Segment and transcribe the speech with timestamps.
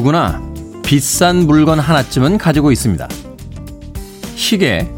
[0.00, 0.40] 누구나
[0.82, 3.06] 비싼 물건 하나쯤은 가지고 있습니다.
[4.34, 4.90] 시계,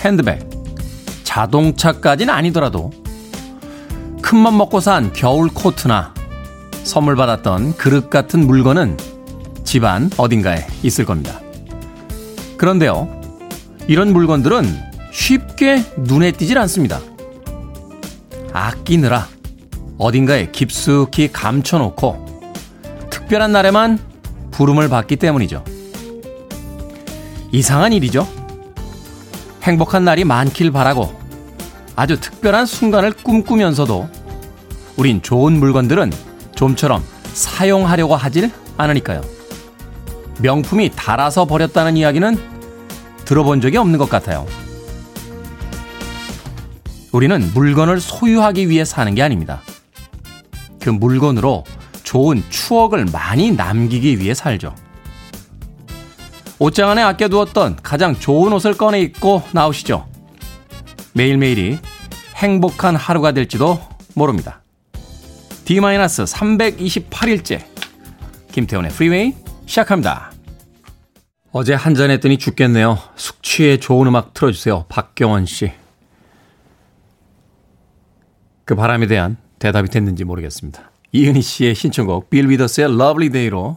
[0.00, 0.50] 핸드백,
[1.22, 2.90] 자동차까지는 아니더라도
[4.20, 6.12] 큰맘 먹고 산 겨울 코트나
[6.82, 8.96] 선물 받았던 그릇 같은 물건은
[9.62, 11.40] 집안 어딘가에 있을 겁니다.
[12.56, 13.08] 그런데요,
[13.86, 14.64] 이런 물건들은
[15.12, 16.98] 쉽게 눈에 띄질 않습니다.
[18.52, 19.28] 아끼느라
[19.98, 22.42] 어딘가에 깊숙이 감춰놓고
[23.08, 24.07] 특별한 날에만
[24.58, 25.62] 부름을 받기 때문이죠.
[27.52, 28.26] 이상한 일이죠.
[29.62, 31.16] 행복한 날이 많길 바라고
[31.94, 34.08] 아주 특별한 순간을 꿈꾸면서도
[34.96, 36.12] 우린 좋은 물건들은
[36.56, 39.22] 좀처럼 사용하려고 하질 않으니까요.
[40.40, 42.36] 명품이 달아서 버렸다는 이야기는
[43.26, 44.44] 들어본 적이 없는 것 같아요.
[47.12, 49.62] 우리는 물건을 소유하기 위해 사는 게 아닙니다.
[50.80, 51.62] 그 물건으로
[52.08, 54.74] 좋은 추억을 많이 남기기 위해 살죠.
[56.58, 60.08] 옷장 안에 아껴두었던 가장 좋은 옷을 꺼내 입고 나오시죠.
[61.12, 61.78] 매일매일이
[62.34, 63.78] 행복한 하루가 될지도
[64.14, 64.62] 모릅니다.
[65.66, 67.62] D-328일째
[68.52, 69.34] 김태훈의 프리웨이
[69.66, 70.32] 시작합니다.
[71.52, 72.96] 어제 한 잔 했더니 죽겠네요.
[73.16, 74.86] 숙취에 좋은 음악 틀어주세요.
[74.88, 75.72] 박경원 씨.
[78.64, 80.90] 그 바람에 대한 대답이 됐는지 모르겠습니다.
[81.12, 83.76] 이은희 씨의 신청곡 Bill Withers의 Lovely Day로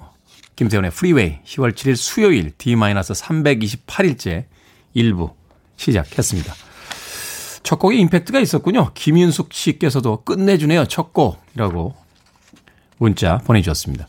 [0.56, 4.46] 김태훈의 프리웨이 10월 7일 수요일 D-328일째
[4.96, 5.34] 1부
[5.78, 6.54] 시작했습니다.
[7.64, 8.92] 첫 곡에 임팩트가 있었군요.
[8.94, 10.86] 김윤숙 씨께서도 끝내주네요.
[10.86, 11.96] 첫 곡이라고
[12.98, 14.08] 문자 보내주셨습니다.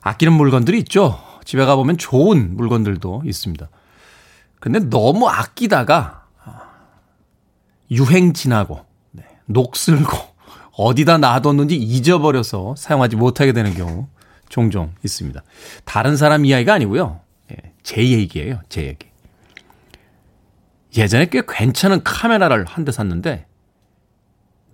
[0.00, 1.22] 아끼는 물건들이 있죠.
[1.44, 3.68] 집에 가보면 좋은 물건들도 있습니다.
[4.58, 6.26] 근데 너무 아끼다가
[7.90, 10.31] 유행 지나고 네, 녹슬고
[10.72, 14.08] 어디다 놔뒀는지 잊어버려서 사용하지 못하게 되는 경우
[14.48, 15.42] 종종 있습니다.
[15.84, 17.20] 다른 사람 이야기가 아니고요.
[17.52, 18.60] 예, 제 얘기예요.
[18.68, 19.08] 제 얘기.
[20.96, 23.46] 예전에 꽤 괜찮은 카메라를 한 대 샀는데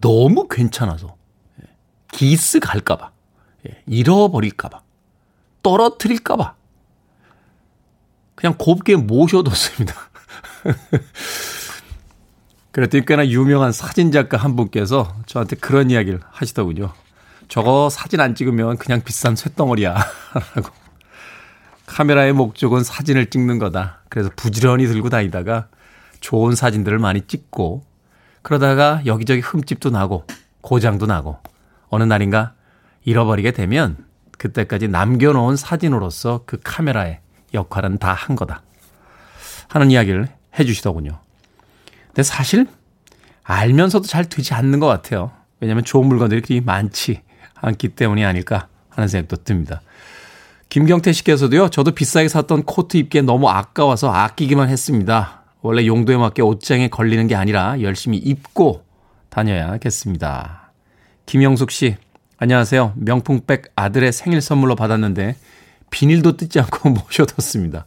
[0.01, 1.17] 너무 괜찮아서
[1.63, 1.67] 예,
[2.13, 3.11] 기스 갈까봐
[3.69, 4.81] 예, 잃어버릴까봐
[5.63, 6.55] 떨어뜨릴까봐
[8.35, 9.95] 그냥 곱게 모셔뒀습니다.
[12.73, 16.93] 그랬더니 꽤나 유명한 사진작가 한 분께서 저한테 그런 이야기를 하시더군요.
[17.49, 19.95] 저거 사진 안 찍으면 그냥 비싼 쇳덩어리야.
[20.55, 20.71] 라고.
[21.87, 24.01] 카메라의 목적은 사진을 찍는 거다.
[24.11, 25.69] 그래서 부지런히 들고 다니다가
[26.21, 27.85] 좋은 사진들을 많이 찍고
[28.43, 30.27] 그러다가 여기저기 흠집도 나고
[30.61, 31.39] 고장도 나고
[31.89, 32.53] 어느 날인가
[33.05, 33.97] 잃어버리게 되면
[34.37, 37.21] 그때까지 남겨놓은 사진으로서 그 카메라의
[37.55, 38.63] 역할은 다 한 거다.
[39.69, 41.21] 하는 이야기를 해 주시더군요.
[42.19, 42.67] 근데 사실
[43.45, 45.31] 알면서도 잘 되지 않는 것 같아요.
[45.61, 47.21] 왜냐하면 좋은 물건들이 그리 많지
[47.55, 49.83] 않기 때문이 아닐까 하는 생각도 듭니다.
[50.69, 55.45] 김경태 씨께서도요, 저도 비싸게 샀던 코트 입기에 너무 아까워서 아끼기만 했습니다.
[55.61, 58.85] 원래 용도에 맞게 옷장에 걸리는 게 아니라 열심히 입고
[59.29, 60.73] 다녀야겠습니다.
[61.25, 61.95] 김영숙 씨,
[62.39, 62.95] 안녕하세요.
[62.97, 65.37] 명품백 아들의 생일 선물로 받았는데
[65.91, 67.87] 비닐도 뜯지 않고 모셔뒀습니다.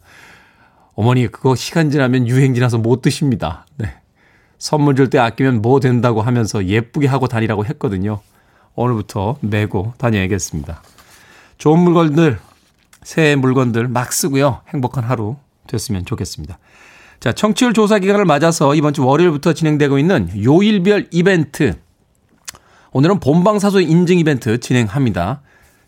[0.96, 3.66] 어머니, 그거 시간 지나면 유행 지나서 못 드십니다.
[3.76, 4.01] 네.
[4.62, 8.20] 선물 줄 때 아끼면 뭐 된다고 하면서 예쁘게 하고 다니라고 했거든요.
[8.76, 10.84] 오늘부터 메고 다녀야겠습니다.
[11.58, 12.38] 좋은 물건들,
[13.02, 14.62] 새 물건들 막 쓰고요.
[14.68, 16.60] 행복한 하루 됐으면 좋겠습니다.
[17.20, 21.74] 자, 청취율 조사 기간을 맞아서 이번 주 월요일부터 진행되고 있는 요일별 이벤트.
[22.92, 25.42] 오늘은 본방사수 인증 이벤트 진행합니다.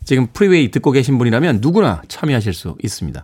[0.04, 3.22] 지금 프리웨이 듣고 계신 분이라면 누구나 참여하실 수 있습니다.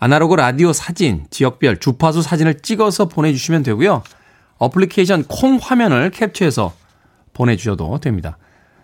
[0.00, 4.02] 아나로그 라디오 사진, 지역별 주파수 사진을 찍어서 보내주시면 되고요.
[4.62, 6.72] 어플리케이션 콩 화면을 캡처해서
[7.32, 8.38] 보내주셔도 됩니다.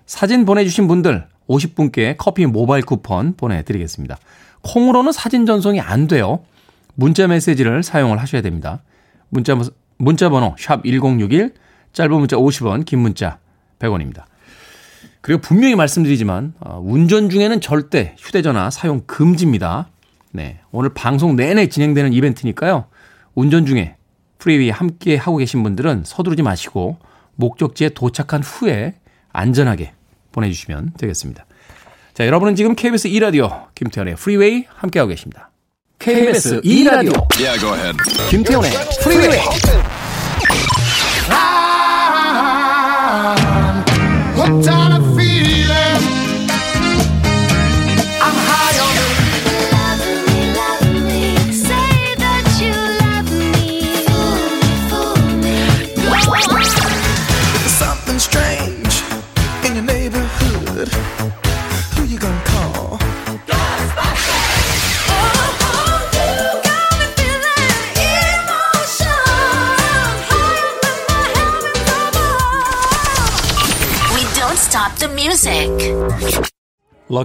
[0.07, 4.19] 사진 보내주신 분들 50분께 커피 모바일 쿠폰 보내드리겠습니다.
[4.63, 6.41] 콩으로는 사진 전송이 안 돼요.
[6.95, 8.83] 문자 메시지를 사용을 하셔야 됩니다.
[9.29, 9.57] 문자,
[9.99, 11.55] 문자 번호 sharp 1061,
[11.93, 13.39] 짧은 문자 50원, 긴 문자
[13.79, 14.25] 100원입니다.
[15.21, 19.91] 그리고 분명히 말씀드리지만 어, 운전 중에는 절대 휴대전화 사용 금지입니다.
[20.33, 22.87] 네, 오늘 방송 내내 진행되는 이벤트니까요.
[23.35, 23.98] 운전 중에
[24.39, 26.99] 프리웨이 함께 하고 계신 분들은 서두르지 마시고
[27.35, 28.95] 목적지에 도착한 후에
[29.33, 29.93] 안전하게
[30.33, 31.47] 보내주시면 되겠습니다.
[32.15, 35.51] 자, 여러분은 지금 KBS 2라디오 김태훈의 프리웨이 함께하고 계십니다.
[35.99, 37.93] KBS 2라디오 yeah,
[38.31, 38.71] 김태현의
[39.03, 39.41] 프리웨이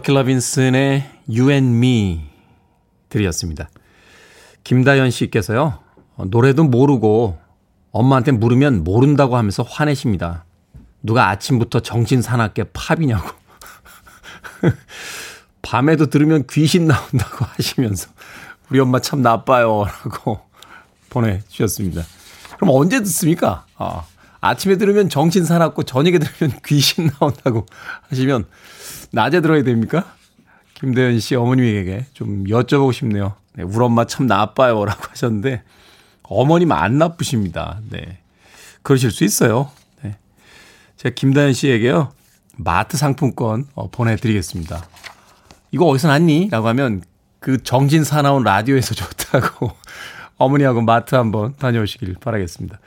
[0.04, 2.22] 럭키 러빈슨의 You and Me
[3.08, 3.70] 들이었습니다.
[4.66, 5.80] 김다연 씨께서요.
[6.28, 7.40] 노래도 모르고
[7.92, 10.44] 엄마한테 물으면 모른다고 하면서 화내십니다.
[11.02, 13.30] 누가 아침부터 정신 사납게 팝이냐고.
[15.62, 18.10] 밤에도 들으면 귀신 나온다고 하시면서
[18.70, 19.86] 우리 엄마 참 나빠요.
[19.86, 20.42] 라고
[21.10, 22.04] 보내주셨습니다.
[22.58, 23.66] 그럼 언제 듣습니까?
[23.78, 24.04] 아,
[24.42, 27.66] 아침에 들으면 정신 사납고 저녁에 들으면 귀신 나온다고
[28.10, 28.46] 하시면
[29.14, 30.16] 낮에 들어야 됩니까?
[30.74, 33.36] 김대현 씨 어머님에게 좀 여쭤보고 싶네요.
[33.54, 34.84] 네, 우리 엄마 참 나빠요.
[34.84, 35.62] 라고 하셨는데
[36.24, 37.80] 어머님 안 나쁘십니다.
[37.90, 38.18] 네.
[38.82, 39.70] 그러실 수 있어요.
[40.02, 40.18] 네.
[40.98, 42.12] 제가 김다현 씨에게요.
[42.58, 44.84] 마트 상품권 어, 보내드리겠습니다.
[45.72, 46.50] 이거 어디서 났니?
[46.50, 47.04] 라고 하면
[47.40, 49.72] 그 정신 사나운 라디오에서 좋다고
[50.44, 52.80] 어머니하고 마트 한번 다녀오시길 바라겠습니다.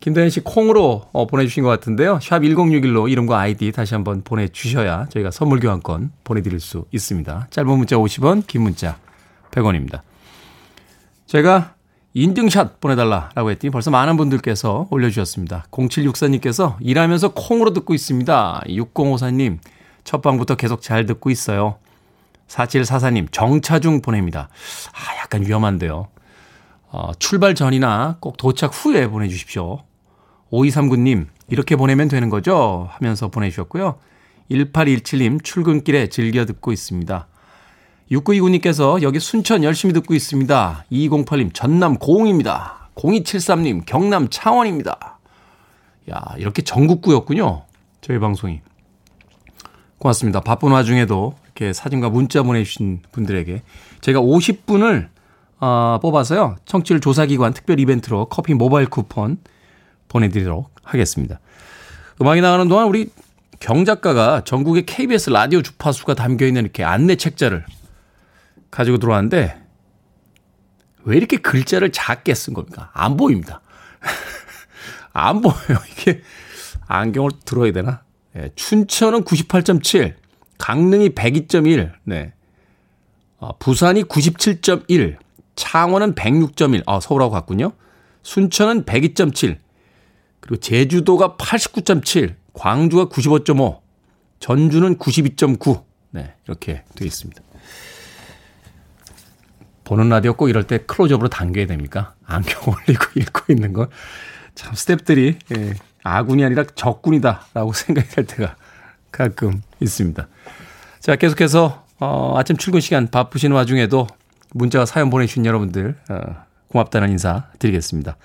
[0.00, 2.18] 김다현 씨 콩으로 어, 보내주신 것 같은데요.
[2.20, 7.48] 샵 1061로 이름과 아이디 다시 한번 보내주셔야 저희가 선물 교환권 보내드릴 수 있습니다.
[7.50, 8.96] 짧은 문자 50원, 긴 문자
[9.50, 10.00] 100원입니다.
[11.26, 11.74] 제가
[12.16, 15.66] 인증샷 보내달라라고 했더니 벌써 많은 분들께서 올려주셨습니다.
[15.72, 18.62] 0764님께서 일하면서 콩으로 듣고 있습니다.
[18.66, 19.58] 6054님,
[20.04, 21.78] 첫 방부터 계속 잘 듣고 있어요.
[22.46, 24.48] 4744님, 정차 중 보냅니다.
[24.92, 26.06] 아, 약간 위험한데요.
[26.96, 29.80] 어, 출발 전이나 꼭 도착 후에 보내주십시오.
[30.52, 32.88] 5239님, 이렇게 보내면 되는 거죠?
[32.92, 33.96] 하면서 보내주셨고요.
[34.48, 37.26] 1817님, 출근길에 즐겨 듣고 있습니다.
[38.12, 40.84] 6929님께서 여기 순천 열심히 듣고 있습니다.
[40.92, 42.90] 2208님, 전남 고흥입니다.
[42.94, 45.18] 0273님, 경남 창원입니다.
[46.12, 47.64] 야, 이렇게 전국구였군요.
[48.02, 48.60] 저희 방송이.
[49.98, 50.42] 고맙습니다.
[50.42, 53.62] 바쁜 와중에도 이렇게 사진과 문자 보내주신 분들에게
[54.00, 55.08] 제가 50분을
[55.60, 56.56] 어, 뽑아서요.
[56.64, 59.38] 청취율 조사기관 특별 이벤트로 커피 모바일 쿠폰
[60.08, 61.40] 보내드리도록 하겠습니다.
[62.20, 63.10] 음악이 나가는 동안 우리
[63.60, 67.64] 경 작가가 전국의 KBS 라디오 주파수가 담겨있는 이렇게 안내 책자를
[68.70, 69.62] 가지고 들어왔는데
[71.04, 72.90] 왜 이렇게 글자를 작게 쓴 겁니까?
[72.92, 73.60] 안 보입니다.
[75.12, 75.78] 안 보여요.
[75.92, 76.22] 이게
[76.86, 78.02] 안경을 들어야 되나?
[78.32, 80.14] 네, 춘천은 98.7,
[80.58, 82.32] 강릉이 102.1, 네.
[83.38, 85.16] 어, 부산이 97.1,
[85.56, 87.72] 창원은 106.1, 아, 서울하고 같군요.
[88.22, 89.58] 순천은 102.7,
[90.40, 93.80] 그리고 제주도가 89.7, 광주가 95.5,
[94.40, 97.42] 전주는 92.9, 네, 이렇게 되어 있습니다.
[99.84, 102.14] 보는 라디오 꼭 이럴 때 클로즈업으로 당겨야 됩니까?
[102.24, 103.88] 안경 올리고 읽고 있는 걸.
[104.54, 108.56] 참, 스탭들이, 예, 아군이 아니라 적군이다라고 생각이 될 때가
[109.10, 110.26] 가끔 있습니다.
[111.00, 114.06] 자, 계속해서, 어, 아침 출근 시간 바쁘신 와중에도
[114.54, 116.20] 문자와 사연 보내주신 여러분들, 어,
[116.68, 118.16] 고맙다는 인사 드리겠습니다.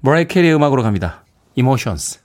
[0.00, 1.24] 모라이 캐리의 음악으로 갑니다.
[1.56, 2.20] Emotions.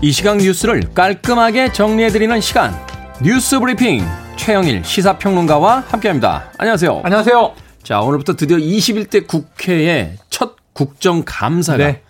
[0.00, 2.74] 이 시각 뉴스를 깔끔하게 정리해드리는 시간.
[3.22, 4.04] 뉴스 브리핑.
[4.36, 6.52] 최영일 시사평론가와 함께합니다.
[6.58, 7.00] 안녕하세요.
[7.04, 7.54] 안녕하세요.
[7.82, 12.02] 자, 오늘부터 드디어 21대 국회의 첫 국정감사가 네.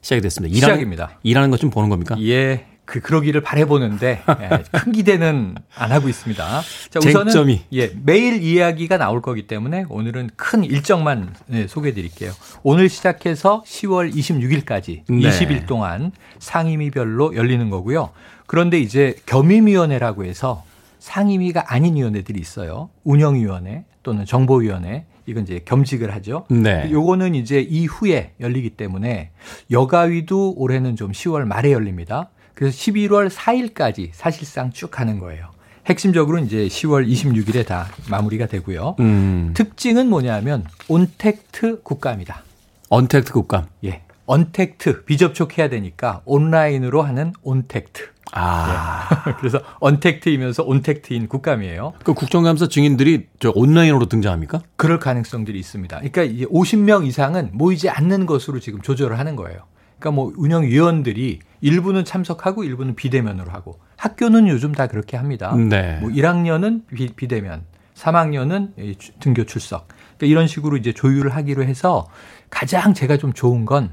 [0.00, 0.54] 시작이 됐습니다.
[0.54, 1.18] 시작입니다.
[1.22, 2.16] 일하는 것 좀 보는 겁니까?
[2.20, 6.44] 예, 그 그러기를 바래보는데 예, 큰 기대는 안 하고 있습니다.
[6.90, 7.62] 자, 우선은 쟁점이.
[7.74, 12.32] 예, 매일 이야기가 나올 거기 때문에 오늘은 큰 일정만 예, 소개해 드릴게요.
[12.62, 15.28] 오늘 시작해서 10월 26일까지 네.
[15.28, 18.10] 20일 동안 상임위별로 열리는 거고요.
[18.46, 20.64] 그런데 이제 겸임위원회라고 해서
[21.00, 22.88] 상임위가 아닌 위원회들이 있어요.
[23.04, 26.46] 운영위원회 또는 정보위원회 이건 이제 겸직을 하죠.
[26.48, 26.88] 네.
[26.90, 29.30] 요거는 이제 이후에 열리기 때문에
[29.70, 32.30] 여가위도 올해는 좀 10월 말에 열립니다.
[32.54, 35.50] 그래서 11월 4일까지 사실상 쭉 가는 거예요.
[35.84, 38.96] 핵심적으로 이제 10월 26일에 다 마무리가 되고요.
[39.00, 42.42] 음, 특징은 뭐냐면 온택트 국감이다.
[42.88, 43.66] 언택트 국감.
[43.84, 44.02] 예.
[44.32, 48.02] 언택트 비접촉해야 되니까 온라인으로 하는 온택트.
[48.32, 49.08] 아,
[49.40, 51.94] 그래서 언택트이면서 온택트인 국감이에요.
[52.04, 54.60] 그 국정감사 증인들이 저 온라인으로 등장합니까?
[54.76, 55.96] 그럴 가능성들이 있습니다.
[55.96, 59.60] 그러니까 이제 50명 이상은 모이지 않는 것으로 지금 조절을 하는 거예요.
[59.98, 65.56] 그러니까 뭐 운영위원들이 일부는 참석하고 일부는 비대면으로 하고 학교는 요즘 다 그렇게 합니다.
[65.56, 65.98] 네.
[66.02, 67.62] 뭐 1학년은 비, 비대면,
[67.94, 69.88] 3학년은 이 주- 등교 출석.
[70.18, 72.06] 그러니까 이런 식으로 이제 조율을 하기로 해서
[72.50, 73.90] 가장 제가 좀 좋은 건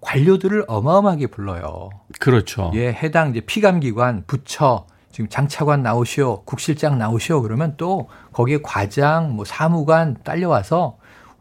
[0.00, 1.90] 관료들을 어마어마하게 불러요.
[2.20, 2.70] 그렇죠.
[2.74, 9.44] 예, 해당 이제 피감기관, 부처, 지금 장차관 나오시오, 국실장 나오시오 그러면 또 거기에 과장, 뭐
[9.44, 10.98] 사무관 딸려와서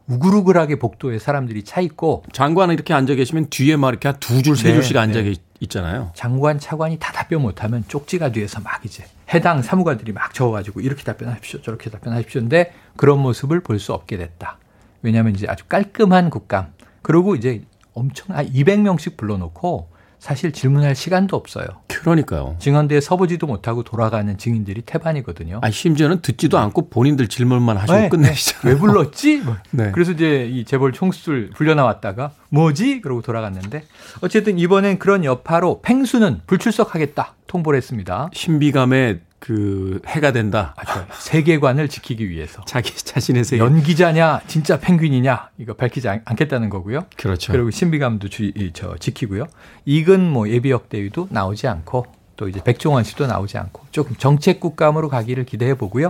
[0.07, 4.69] 우글우글하게 복도에 사람들이 차 있고 장관은 이렇게 앉아 계시면 뒤에 막 이렇게 한두 줄, 세
[4.69, 5.31] 네, 줄씩 앉아 네.
[5.31, 6.11] 계 있잖아요.
[6.15, 11.61] 장관, 차관이 다 답변 못하면 쪽지가 뒤에서 막 이제 해당 사무관들이 막 적어가지고 이렇게 답변하십시오,
[11.61, 14.57] 저렇게 답변하십시오인데 그런 모습을 볼 수 없게 됐다.
[15.01, 16.67] 왜냐하면 이제 아주 깔끔한 국감.
[17.01, 17.63] 그리고 이제
[17.97, 19.89] 엄청 한 200명씩 불러놓고
[20.19, 21.65] 사실 질문할 시간도 없어요.
[21.87, 22.55] 그러니까요.
[22.59, 25.59] 증언대에 서보지도 못하고 돌아가는 증인들이 태반이거든요.
[25.61, 28.73] 아 심지어는 듣지도 않고 본인들 질문만 하시고 네, 끝내시잖아요.
[28.73, 29.37] 왜 불렀지?
[29.37, 29.55] 뭐.
[29.71, 29.91] 네.
[29.91, 33.01] 그래서 이제 이 재벌 총수들 불려 나왔다가 뭐지?
[33.01, 33.83] 그러고 돌아갔는데
[34.21, 38.29] 어쨌든 이번엔 그런 여파로 펭수는 불출석하겠다 통보를 했습니다.
[38.33, 40.73] 신비감에 그 해가 된다.
[40.77, 42.63] 아주 세계관을 지키기 위해서.
[42.65, 43.63] 자기 자신의 세계.
[43.63, 47.05] 연기자냐, 진짜 펭귄이냐, 이거 밝히지 않, 겠다는 거고요.
[47.15, 47.53] 그렇죠.
[47.53, 49.45] 그리고 신비감도 주, 이, 저, 지키고요.
[49.85, 55.07] 이건 뭐 예비역 대위도 나오지 않고 또 이제 백종원 씨도 나오지 않고 조금 정책 국감으로
[55.09, 56.09] 가기를 기대해 보고요.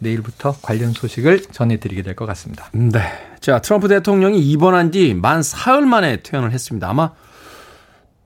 [0.00, 2.68] 내일부터 관련 소식을 전해드리게 될 것 같습니다.
[2.72, 3.00] 네.
[3.40, 6.88] 자, 트럼프 대통령이 입원한 지 만 사흘 만에 퇴원을 했습니다.
[6.88, 7.10] 아마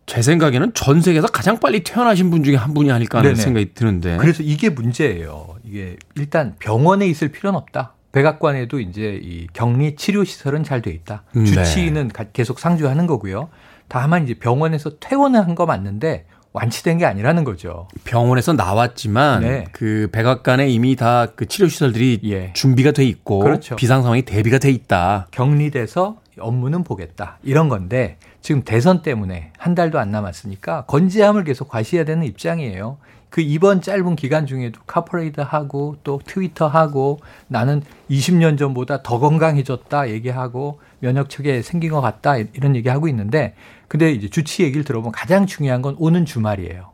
[0.07, 3.43] 제 생각에는 전 세계에서 가장 빨리 퇴원하신 분 중에 한 분이 아닐까 하는 네네.
[3.43, 4.17] 생각이 드는데.
[4.19, 5.57] 그래서 이게 문제예요.
[5.65, 7.95] 이게 일단 병원에 있을 필요는 없다.
[8.13, 11.23] 백악관에도 이제 이 격리 치료 시설은 잘 돼 있다.
[11.35, 11.45] 네.
[11.45, 13.49] 주치의는 가- 계속 상주하는 거고요.
[13.89, 17.89] 다만 이제 병원에서 퇴원을 한 거 맞는데 완치된 게 아니라는 거죠.
[18.05, 19.65] 병원에서 나왔지만 네.
[19.73, 22.53] 그 백악관에 이미 다 그 치료 시설들이 예.
[22.53, 23.77] 준비가 돼 있고 그렇죠.
[23.77, 25.29] 비상 상황이 대비가 돼 있다.
[25.31, 27.39] 격리돼서 업무는 보겠다.
[27.43, 32.99] 이런 건데 지금 대선 때문에 한 달도 안 남았으니까 건재함을 계속 과시해야 되는 입장이에요.
[33.31, 40.11] 그 이번 짧은 기간 중에도 카퍼레이드 하고 또 트위터 하고 나는 20년 전보다 더 건강해졌다
[40.11, 43.55] 얘기하고 면역 체계 생긴 것 같다 이런 얘기하고 있는데
[43.89, 46.91] 근데 이제 주치 얘기를 들어보면 가장 중요한 건 오는 주말이에요.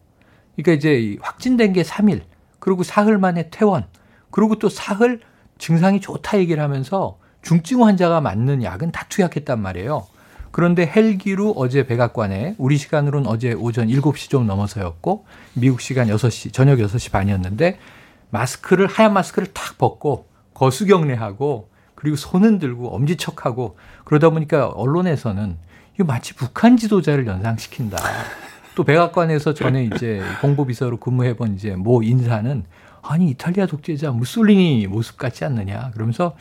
[0.55, 2.23] 그러니까 이제 이 확진된 게 3일
[2.61, 3.87] 그리고 사흘 만에 퇴원
[4.31, 5.21] 그리고 또 사흘
[5.57, 10.07] 증상이 좋다 얘기를 하면서 중증 환자가 맞는 약은 다 투약했단 말이에요.
[10.50, 16.78] 그런데 헬기로 어제 백악관에 우리 시간으로는 어제 오전 7시 좀 넘어서였고 미국 시간 6시 저녁
[16.78, 17.78] 6시 반이었는데
[18.31, 25.57] 마스크를 하얀 마스크를 탁 벗고 거수경례하고 그리고 손은 들고 엄지척하고 그러다 보니까 언론에서는
[25.95, 27.99] 이거 마치 북한 지도자를 연상시킨다.
[28.76, 32.64] 또 백악관에서 전에 이제 공보비서로 근무해본 이제 모 인사는
[33.02, 36.37] 아니 이탈리아 독재자 무솔리니 모습 같지 않느냐 그러면서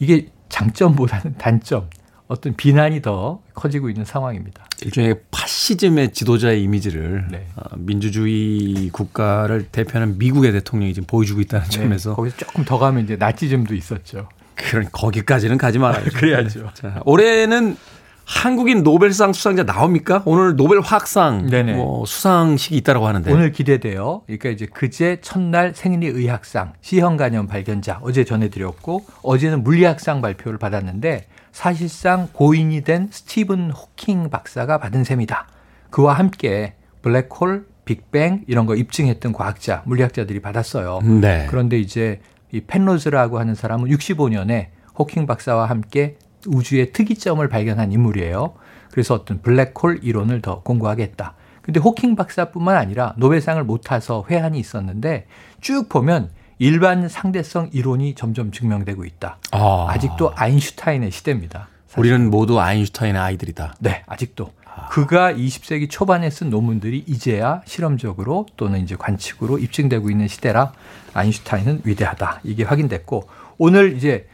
[0.00, 1.88] 이게 장점보다는 단점
[2.28, 4.66] 어떤 비난이 더 커지고 있는 상황입니다.
[4.82, 7.46] 일종의 파시즘의 지도자의 이미지를 네.
[7.56, 13.04] 어, 민주주의 국가를 대표하는 미국의 대통령이 지금 보여주고 있다는 점에서 네, 거기서 조금 더 가면
[13.04, 14.28] 이제 나치즘도 있었죠.
[14.56, 16.10] 그런 거기까지는 가지 말아야죠.
[16.18, 16.70] 그래야죠.
[16.74, 17.76] 자, 올해는
[18.24, 20.22] 한국인 노벨상 수상자 나옵니까?
[20.24, 21.48] 오늘 노벨 화학상.
[21.76, 24.22] 뭐 수상식이 있다고 하는데 오늘 기대돼요.
[24.26, 31.26] 그러니까 이제 그제 첫날 생리 의학상 C형 간염 발견자 어제 전해드렸고 어제는 물리학상 발표를 받았는데
[31.56, 35.48] 사실상 고인이 된 스티븐 호킹 박사가 받은 셈이다.
[35.88, 41.00] 그와 함께 블랙홀, 빅뱅 이런 거 입증했던 과학자, 물리학자들이 받았어요.
[41.22, 41.46] 네.
[41.48, 42.20] 그런데 이제
[42.52, 44.66] 이 펜로즈라고 하는 사람은 65년에
[44.98, 48.52] 호킹 박사와 함께 우주의 특이점을 발견한 인물이에요.
[48.90, 51.36] 그래서 어떤 블랙홀 이론을 더 공부하겠다.
[51.62, 55.26] 근데 호킹 박사뿐만 아니라 노벨상을 못 타서 회한이 있었는데
[55.62, 59.38] 쭉 보면 일반 상대성 이론이 점점 증명되고 있다.
[59.52, 61.68] 아, 아직도 아인슈타인의 시대입니다.
[61.86, 62.00] 사실.
[62.00, 63.74] 우리는 모두 아인슈타인의 아이들이다.
[63.80, 64.52] 네, 아직도.
[64.90, 70.72] 그가 20세기 초반에 쓴 논문들이 이제야 실험적으로 또는 이제 관측으로 입증되고 있는 시대라
[71.14, 72.40] 아인슈타인은 위대하다.
[72.44, 74.26] 이게 확인됐고 오늘 이제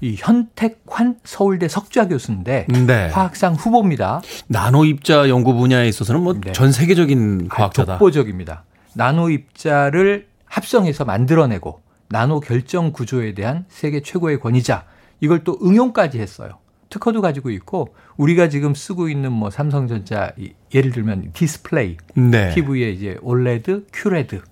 [0.00, 3.08] 이 현택환 서울대 석좌 교수인데 네.
[3.08, 4.20] 화학상 후보입니다.
[4.48, 6.52] 나노 입자 연구 분야에 있어서는 뭐 네.
[6.52, 7.92] 전 세계적인 아, 과학자다.
[7.98, 8.64] 독보적입니다.
[8.94, 14.84] 나노 입자를 합성해서 만들어내고 나노 결정 구조에 대한 세계 최고의 권위자
[15.20, 16.58] 이걸 또 응용까지 했어요.
[16.90, 22.54] 특허도 가지고 있고 우리가 지금 쓰고 있는 뭐 삼성전자 이- 예를 들면 디스플레이 네.
[22.54, 24.42] TV에 이제 OLED, QLED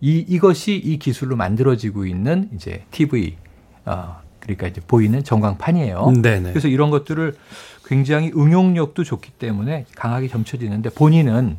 [0.00, 3.36] 이 이것이 이 기술로 만들어지고 있는 이제 TV
[3.84, 6.12] 어 그러니까 이제 보이는 전광판이에요.
[6.22, 6.50] 네네.
[6.50, 7.36] 그래서 이런 것들을
[7.84, 11.58] 굉장히 응용력도 좋기 때문에 강하게 점쳐지는데 본인은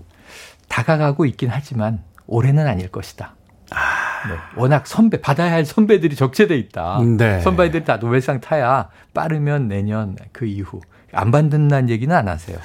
[0.70, 3.36] 다가가고 있긴 하지만 올해는 아닐 것이다.
[4.28, 7.02] 네, 워낙 선배 받아야 할 선배들이 적체돼 있다.
[7.18, 7.40] 네.
[7.42, 10.82] 선배들이 다 노벨상 타야 빠르면 내년 그 이후
[11.14, 12.58] 안 받는다는 얘기는 안 하세요.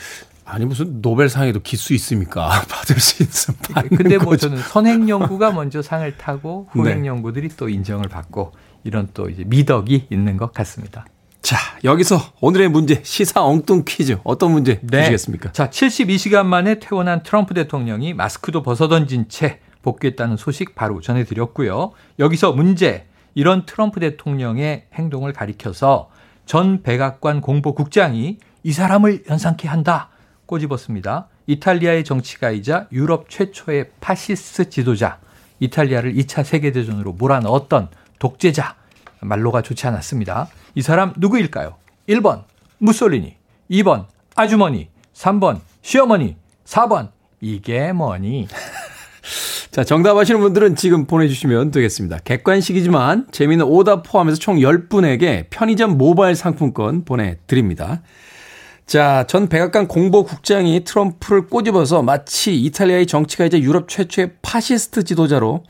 [0.44, 2.48] 아니 무슨 노벨상에도 기수 있습니까?
[2.70, 4.48] 받을 수 있으면 받는 근데 뭐 거죠.
[4.48, 7.08] 저는 선행 연구가 먼저 상을 타고 후행 네.
[7.08, 8.52] 연구들이 또 인정을 받고
[8.84, 11.04] 이런 또 이제 미덕이 있는 것 같습니다.
[11.42, 15.48] 자 여기서 오늘의 문제 시사 엉뚱 퀴즈 어떤 문제 주시겠습니까?
[15.48, 15.52] 네.
[15.52, 21.92] 자, 72시간 만에 퇴원한 트럼프 대통령이 마스크도 벗어던진 채 복귀했다는 소식 바로 전해드렸고요.
[22.18, 26.10] 여기서 문제, 이런 트럼프 대통령의 행동을 가리켜서
[26.44, 30.08] 전 백악관 공보국장이 이 사람을 연상케 한다
[30.46, 31.28] 꼬집었습니다.
[31.46, 35.20] 이탈리아의 정치가이자 유럽 최초의 파시스트 지도자,
[35.60, 37.88] 이탈리아를 2차 세계대전으로 몰아넣었던
[38.18, 38.74] 독재자,
[39.20, 40.48] 말로가 좋지 않았습니다.
[40.74, 41.76] 이 사람 누구일까요?
[42.08, 42.42] 1번
[42.78, 43.36] 무솔리니,
[43.70, 48.48] 2번 아주머니, 3번 시어머니, 4번 이게 뭐니?
[49.76, 52.20] 자, 정답 아시는 분들은 지금 보내주시면 되겠습니다.
[52.24, 58.00] 객관식이지만 재미있는 오답 포함해서 총 10분에게 편의점 모바일 상품권 보내드립니다.
[58.86, 65.62] 자, 전 백악관 공보국장이 트럼프를 꼬집어서 마치 이탈리아의 정치가이자 유럽 최초의 파시스트 지도자로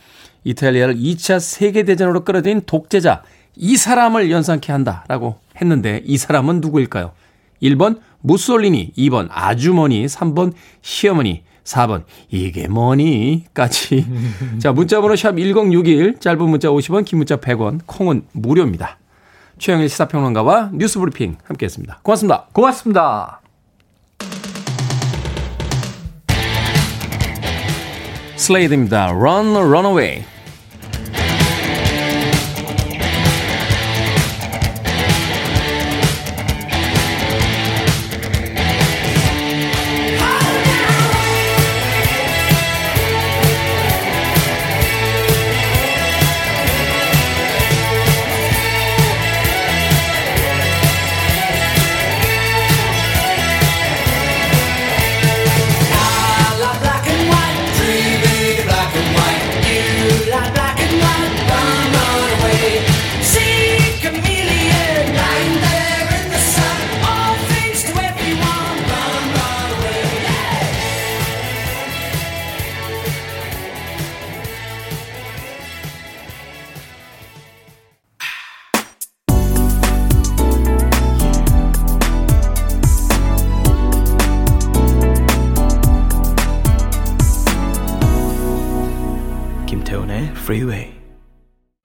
[0.45, 3.25] 이탈리아를 2차 세계대전으로 끌어들인 독재자
[3.57, 7.11] 이 사람을 연상케 한다라고 했는데 이 사람은 누구일까요?
[7.61, 14.07] 1번 무솔리니, 2번 아주머니, 3번 시어머니, 4번 이게 뭐니?까지.
[14.59, 18.99] 자, 문자번호 샵 1061, 짧은 문자 50원, 긴 문자 100원, 콩은 무료입니다.
[19.59, 22.01] 최영일 시사평론가와 뉴스브리핑 함께했습니다.
[22.03, 22.47] 고맙습니다.
[22.53, 23.41] 고맙습니다.
[28.37, 29.09] 슬레이드입니다.
[29.09, 30.36] Run, Run
[90.47, 90.93] Freeway.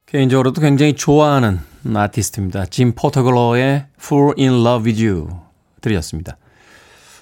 [0.05, 1.61] 개인적으로도 굉장히 좋아하는
[1.95, 2.67] 아티스트입니다.
[2.67, 5.29] 짐 포토글로의 Fool in Love with You
[5.81, 6.37] 들으셨습니다.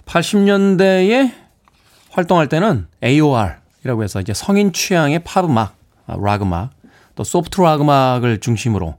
[0.06, 1.32] 80년대에
[2.10, 6.72] 활동할 때는 AOR이라고 해서 이제 성인 취향의 팝 음악, 락 음악,
[7.16, 8.98] 또 소프트 락 음악을 중심으로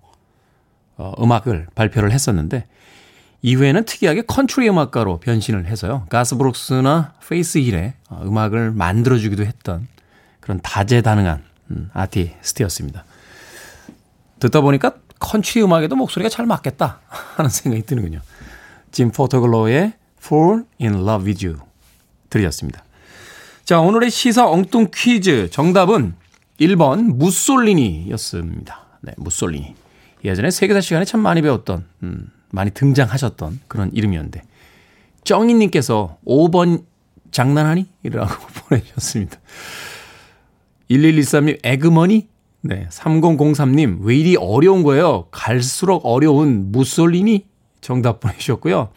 [0.96, 2.64] 어, 음악을 발표를 했었는데
[3.42, 6.06] 이후에는 특이하게 컨트리 음악가로 변신을 해서요.
[6.08, 9.88] 가스 브룩스나 페이스 힐의 어, 음악을 만들어주기도 했던
[10.40, 13.04] 그런 다재다능한 음, 아티스트였습니다.
[14.40, 17.00] 듣다 보니까 컨트리 음악에도 목소리가 잘 맞겠다
[17.36, 18.20] 하는 생각이 드는군요.
[18.90, 21.60] 짐 포토글로의 Fool in Love with You
[22.30, 22.84] 들으셨습니다.
[23.64, 26.14] 자, 오늘의 시사 엉뚱 퀴즈 정답은
[26.60, 28.80] 1번 무솔리니였습니다.
[29.02, 29.74] 네, 무솔리니.
[30.24, 34.42] 예전에 세계사 시간에 참 많이 배웠던, 음, 많이 등장하셨던 그런 이름이었는데,
[35.24, 36.84] 정인님께서 5번
[37.30, 37.86] 장난하니?
[38.02, 38.34] 이라고
[38.68, 39.38] 보내주셨습니다.
[40.90, 42.28] 1113님, 에그머니?
[42.62, 42.86] 네.
[42.90, 45.26] 3003님, 왜 이리 어려운 거예요?
[45.30, 47.46] 갈수록 어려운 무솔리니?
[47.80, 48.90] 정답 보내주셨고요.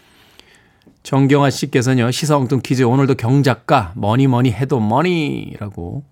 [1.03, 6.03] 정경아 씨께서는요, 시사엉뚱 퀴즈 오늘도 경작가, 뭐니 뭐니 해도 money라고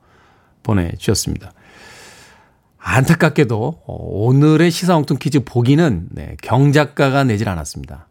[0.63, 1.51] 보내주셨습니다.
[2.77, 8.07] 안타깝게도 오늘의 시사엉뚱 퀴즈 보기는 네, 경작가가 내질 않았습니다.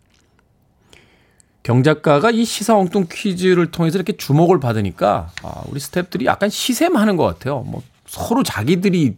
[1.71, 7.25] 경작가가 이 시사 엉뚱 퀴즈를 통해서 이렇게 주목을 받으니까 아, 우리 스탭들이 약간 시샘하는 것
[7.25, 7.61] 같아요.
[7.61, 9.17] 뭐 서로 자기들이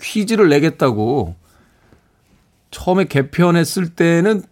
[0.00, 1.34] 퀴즈를 내겠다고
[2.70, 4.42] 처음에 개편했을 때는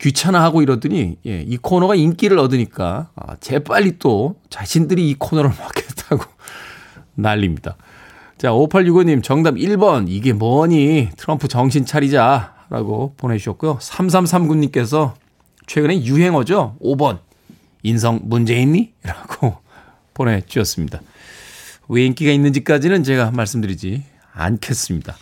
[0.00, 6.24] 귀찮아하고 이러더니 예, 이 코너가 인기를 얻으니까 아, 재빨리 또 자신들이 이 코너를 맡겠다고
[7.14, 7.76] 난립니다.
[8.38, 13.78] 자, 5865님 정답 1번 이게 뭐니 트럼프 정신 차리자 라고 보내주셨고요.
[13.78, 15.14] 3339님께서
[15.66, 16.76] 최근에 유행어죠.
[16.80, 17.18] 5번
[17.82, 18.92] 인성 문제 있니?
[19.02, 19.58] 라고
[20.14, 21.00] 보내주셨습니다.
[21.88, 25.16] 왜 인기가 있는지까지는 제가 말씀드리지 않겠습니다.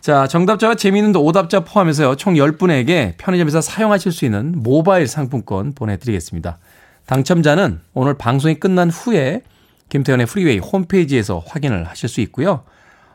[0.00, 2.16] 자, 정답자와 재미있는 오답자 포함해서요.
[2.16, 6.58] 총 10분에게 편의점에서 사용하실 수 있는 모바일 상품권 보내드리겠습니다.
[7.06, 9.42] 당첨자는 오늘 방송이 끝난 후에
[9.90, 12.64] 김태현의 프리웨이 홈페이지에서 확인을 하실 수 있고요.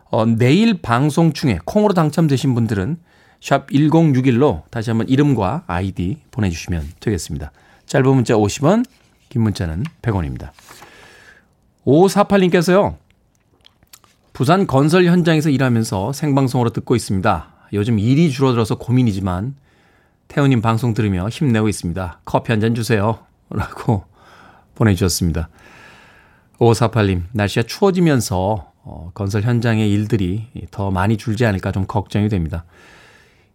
[0.10, 2.98] 어, 내일 방송 중에 콩으로 당첨되신 분들은
[3.40, 7.52] 샵 1061로 다시 한번 이름과 아이디 보내주시면 되겠습니다.
[7.86, 8.86] 짧은 문자 50원,
[9.30, 10.50] 긴 문자는 100원입니다.
[11.86, 12.96] 5548님께서요.
[14.34, 17.48] 부산 건설 현장에서 일하면서 생방송으로 듣고 있습니다.
[17.74, 19.56] 요즘 일이 줄어들어서 고민이지만
[20.28, 22.20] 태우님 방송 들으며 힘내고 있습니다.
[22.26, 23.20] 커피 한 잔 주세요.
[23.50, 24.04] 라고
[24.76, 25.50] 보내주셨습니다.
[26.60, 32.66] 5548님, 날씨가 추워지면서 어, 건설 현장의 일들이 더 많이 줄지 않을까 좀 걱정이 됩니다.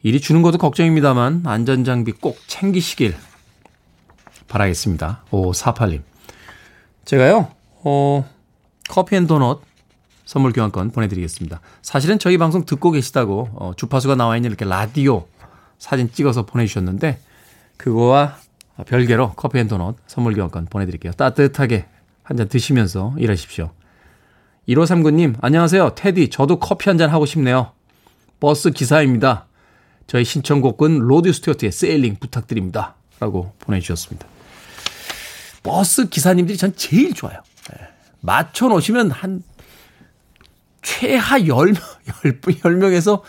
[0.02, 3.14] 일이 주는 것도 걱정입니다만 안전장비 꼭 챙기시길
[4.48, 5.24] 바라겠습니다.
[5.30, 6.02] 5548님.
[7.04, 7.48] 제가요,
[7.84, 8.28] 어,
[8.88, 9.60] 커피 and 도넛
[10.24, 11.60] 선물 교환권 보내드리겠습니다.
[11.82, 15.26] 사실은 저희 방송 듣고 계시다고 어, 주파수가 나와 있는 이렇게 라디오
[15.78, 17.20] 사진 찍어서 보내주셨는데
[17.76, 18.36] 그거와
[18.86, 21.12] 별개로 커피 and 도넛 선물 교환권 보내드릴게요.
[21.12, 21.86] 따뜻하게
[22.22, 23.70] 한 잔 드시면서 일하십시오.
[24.68, 25.94] 1539님, 안녕하세요.
[25.96, 27.72] 테디, 저도 커피 한 잔 하고 싶네요.
[28.40, 29.46] 버스 기사입니다.
[30.06, 32.96] 저희 신청곡은 로드 스튜어트의 Sailing 부탁드립니다.
[33.20, 34.26] 라고 보내주셨습니다.
[35.62, 37.40] 버스 기사님들이 전 제일 좋아요.
[37.70, 37.86] 네.
[38.20, 39.42] 맞춰 놓으시면 한
[40.82, 43.22] 최하 10명, 10분, 10명에서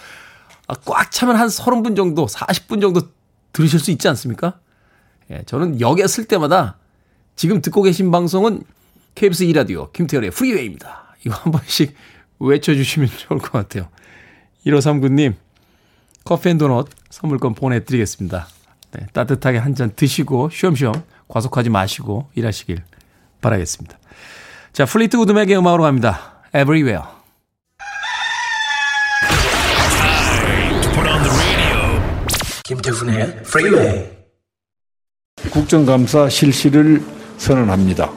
[0.85, 3.01] 꽉 차면 한 30분 정도, 40분 정도
[3.51, 4.59] 들으실 수 있지 않습니까?
[5.29, 6.77] 예, 저는 역에 설 때마다
[7.35, 8.63] 지금 듣고 계신 방송은
[9.15, 11.15] KBS 2라디오 김태훈의 프리웨이입니다.
[11.25, 11.95] 이거 한 번씩
[12.39, 13.89] 외쳐주시면 좋을 것 같아요.
[14.65, 15.35] 1539님,
[16.23, 18.47] 커피 and 도넛 선물권 보내드리겠습니다.
[18.91, 20.93] 네, 따뜻하게 한 잔 드시고 쉬엄쉬엄
[21.27, 22.83] 과속하지 마시고 일하시길
[23.41, 23.97] 바라겠습니다.
[24.71, 26.41] 자, 플리트우드 맥의 음악으로 갑니다.
[26.55, 27.01] Everywhere.
[32.63, 34.09] 김태훈의 프리웨이
[35.51, 37.03] 국정감사 실시를
[37.37, 38.11] 선언합니다.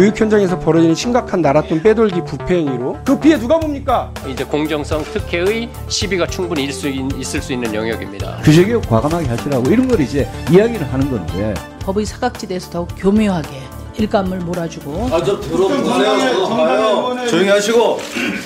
[0.00, 4.10] 교육 현장에서 벌어지는 심각한 나랏돈 빼돌기 부패 행위로 그 피해 누가 봅니까?
[4.26, 8.38] 이제 공정성 특혜의 시비가 충분히 있을 수, 있을 수 있는 영역입니다.
[8.38, 13.50] 규제개혁 과감하게 하시라고 이런 걸 이제 이야기를 하는 건데 법의 사각지대에서 더욱 교묘하게
[13.98, 17.26] 일감을 몰아주고 아저 들어보세요.
[17.28, 17.98] 조용히 하시고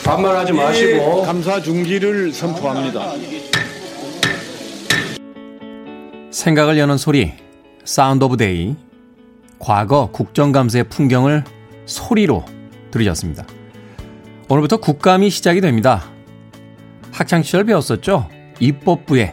[0.04, 3.12] 반말하지 마시고 감사 중지를 선포합니다.
[6.32, 7.32] 생각을 여는 소리,
[7.85, 8.74] Sound of Day.
[9.64, 11.42] 과거 국정감사의 풍경을
[11.87, 12.44] 소리로
[12.90, 13.46] 들으셨습니다.
[14.50, 16.05] 오늘부터 국감이 시작이 됩니다.
[17.12, 18.29] 학창시절 배웠었죠?
[18.61, 19.33] 입법부의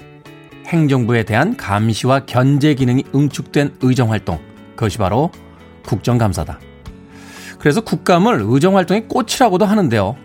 [0.67, 4.39] 행정부에 대한 감시와 견제 기능이 응축된 의정활동.
[4.77, 5.31] 그것이 바로
[5.85, 6.61] 국정감사다.
[7.59, 10.15] 그래서 국감을 의정활동의 꽃이라고도 하는데요.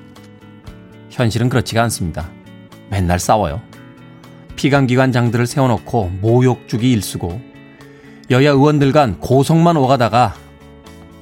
[1.10, 2.30] 현실은 그렇지가 않습니다.
[2.90, 3.60] 맨날 싸워요.
[4.54, 7.55] 피감기관장들을 세워놓고 모욕 주기 일수고
[8.30, 10.34] 여야 의원들 간 고성만 오가다가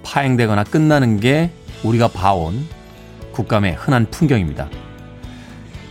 [0.05, 1.51] 파행되거나 끝나는 게
[1.83, 2.67] 우리가 봐온
[3.33, 4.71] 국감의 흔한 풍경입니다.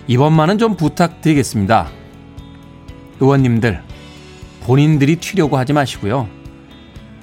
[0.07, 1.89] 이번만은 좀 부탁드리겠습니다.
[3.19, 3.83] 의원님들,
[4.63, 6.27] 본인들이 튀려고 하지 마시고요.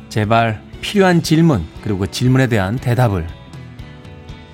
[0.09, 3.27] 제발 필요한 질문, 그리고 그 질문에 대한 대답을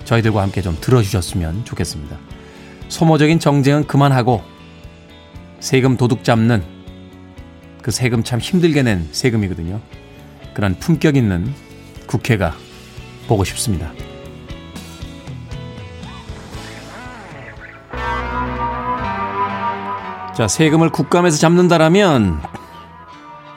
[0.05, 2.17] 저희들과 함께 좀 들어주셨으면 좋겠습니다.
[2.89, 4.43] 소모적인 정쟁은 그만하고
[5.61, 6.76] 세금 도둑 잡는
[7.87, 9.81] 그 세금 참 힘들게 낸 세금이거든요.
[10.55, 11.55] 그런 품격 있는
[12.09, 12.53] 국회가
[13.29, 13.93] 보고 싶습니다.
[20.37, 22.43] 자, 세금을 국감에서 잡는다라면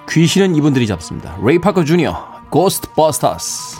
[0.07, 1.35] 귀신은 이분들이 잡습니다.
[1.43, 3.78] 레이 파커 주니어, Ghostbusters.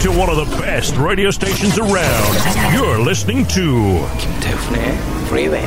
[0.00, 2.34] To one of the best radio stations around.
[2.72, 5.64] You're listening to 김태훈의 프리웨이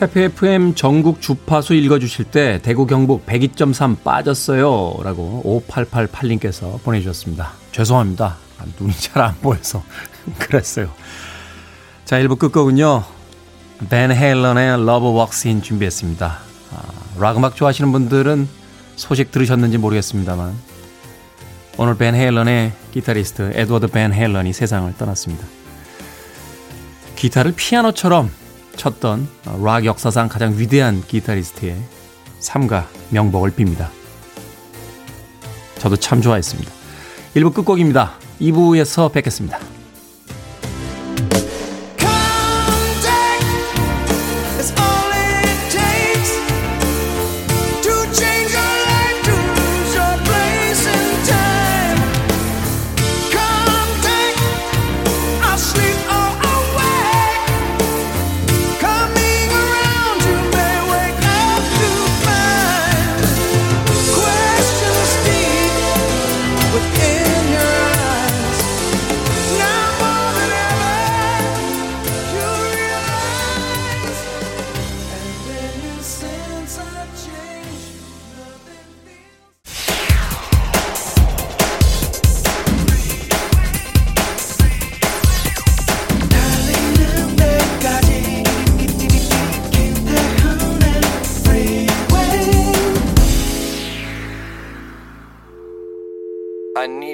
[0.00, 7.52] 해피 FM 전국 주파수 읽어주실 때 대구 경북 102.3 빠졌어요 라고 5888님께서 보내주셨습니다.
[7.70, 8.36] 죄송합니다.
[8.58, 9.82] 아, 눈이 잘 안 보여서
[10.40, 10.90] 그랬어요.
[12.04, 13.04] 자 1부 끝곡은요.
[13.90, 16.38] 벤 헤일런의 Love Walks In 준비했습니다.
[16.74, 16.82] 아,
[17.20, 18.61] 락 음악 좋아하시는 분들은
[19.02, 20.56] 소식 들으셨는지 모르겠습니다만
[21.76, 25.44] 오늘 벤 헤일런의 기타리스트 에드워드 벤 헤일런이 세상을 떠났습니다.
[27.16, 28.30] 기타를 피아노처럼
[28.76, 29.28] 쳤던
[29.60, 31.76] 락 역사상 가장 위대한 기타리스트의
[32.38, 33.88] 삶과 명복을 빕니다.
[35.78, 36.70] 저도 참 좋아했습니다.
[37.34, 38.12] 1부 끝곡입니다.
[38.40, 39.58] 2부에서 뵙겠습니다.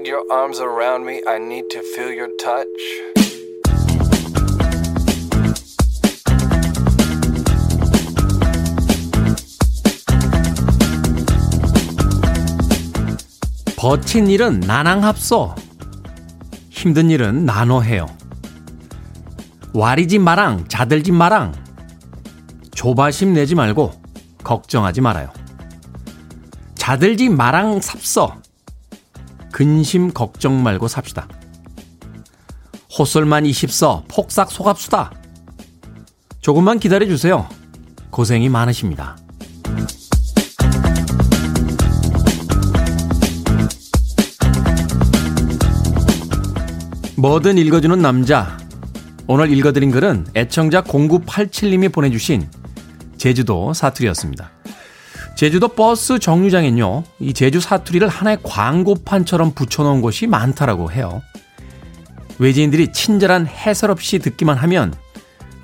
[0.09, 1.21] Your arms around me.
[1.27, 2.67] I need to feel your touch.
[13.77, 15.55] 버틴 일은 나낭합소.
[16.71, 18.07] 힘든 일은 나눠 해요.
[19.75, 21.53] 와리지 마랑, 자들지 마랑.
[22.75, 23.93] 조바심 내지 말고
[24.43, 25.31] 걱정하지 말아요.
[26.75, 28.48] 자들지 마랑 삽서.
[29.53, 31.29] 근심 걱정 말고 삽시다.
[32.99, 35.13] 헛설만 이십서 폭삭 속압수다.
[36.41, 37.49] 조금만 기다려주세요.
[38.11, 39.17] 고생이 많으십니다.
[47.17, 48.57] 뭐든 읽어주는 남자.
[49.27, 52.49] 오늘 읽어드린 글은 애청자 0987님이 보내주신
[53.19, 54.58] 제주도 사투리였습니다.
[55.39, 61.23] 제주도 버스 정류장엔요, 이 제주 사투리를 하나의 광고판처럼 붙여놓은 곳이 많다라고 해요.
[62.41, 64.93] 외지인들이 친절한 해설 없이 듣기만 하면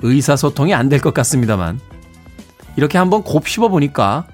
[0.00, 1.80] 의사소통이 안 될 것 같습니다만,
[2.76, 4.28] 이렇게 한번 곱씹어 보니까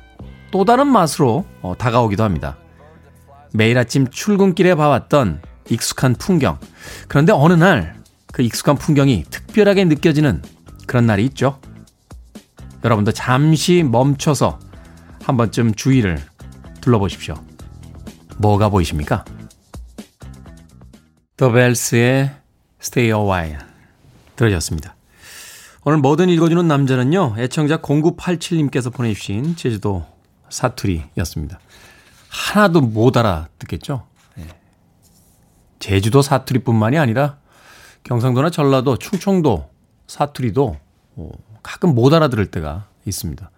[0.51, 2.59] 또 다른 맛으로 어, 다가오기도 합니다.
[3.55, 6.59] 매일 아침 출근길에 봐왔던 익숙한 풍경.
[7.09, 7.99] 그런데 어느 날
[8.31, 10.43] 그 익숙한 풍경이 특별하게 느껴지는
[10.87, 11.59] 그런 날이 있죠.
[12.85, 14.59] 여러분도 잠시 멈춰서
[15.23, 16.23] 한 번쯤 주위를
[16.81, 17.35] 둘러보십시오.
[18.39, 19.25] 뭐가 보이십니까?
[21.37, 22.35] 더 벨스의
[22.81, 23.59] Stay a While
[24.37, 24.95] 들으셨습니다.
[25.85, 27.37] 오늘 뭐든 읽어주는 남자는요.
[27.39, 30.05] 애청자 0987님께서 보내주신 제주도
[30.51, 31.59] 사투리였습니다.
[32.29, 34.07] 하나도 못 알아듣겠죠?
[35.79, 37.39] 제주도 사투리뿐만이 아니라
[38.03, 39.71] 경상도나 전라도, 충청도
[40.07, 40.77] 사투리도
[41.63, 43.51] 가끔 못 알아들을 때가 있습니다.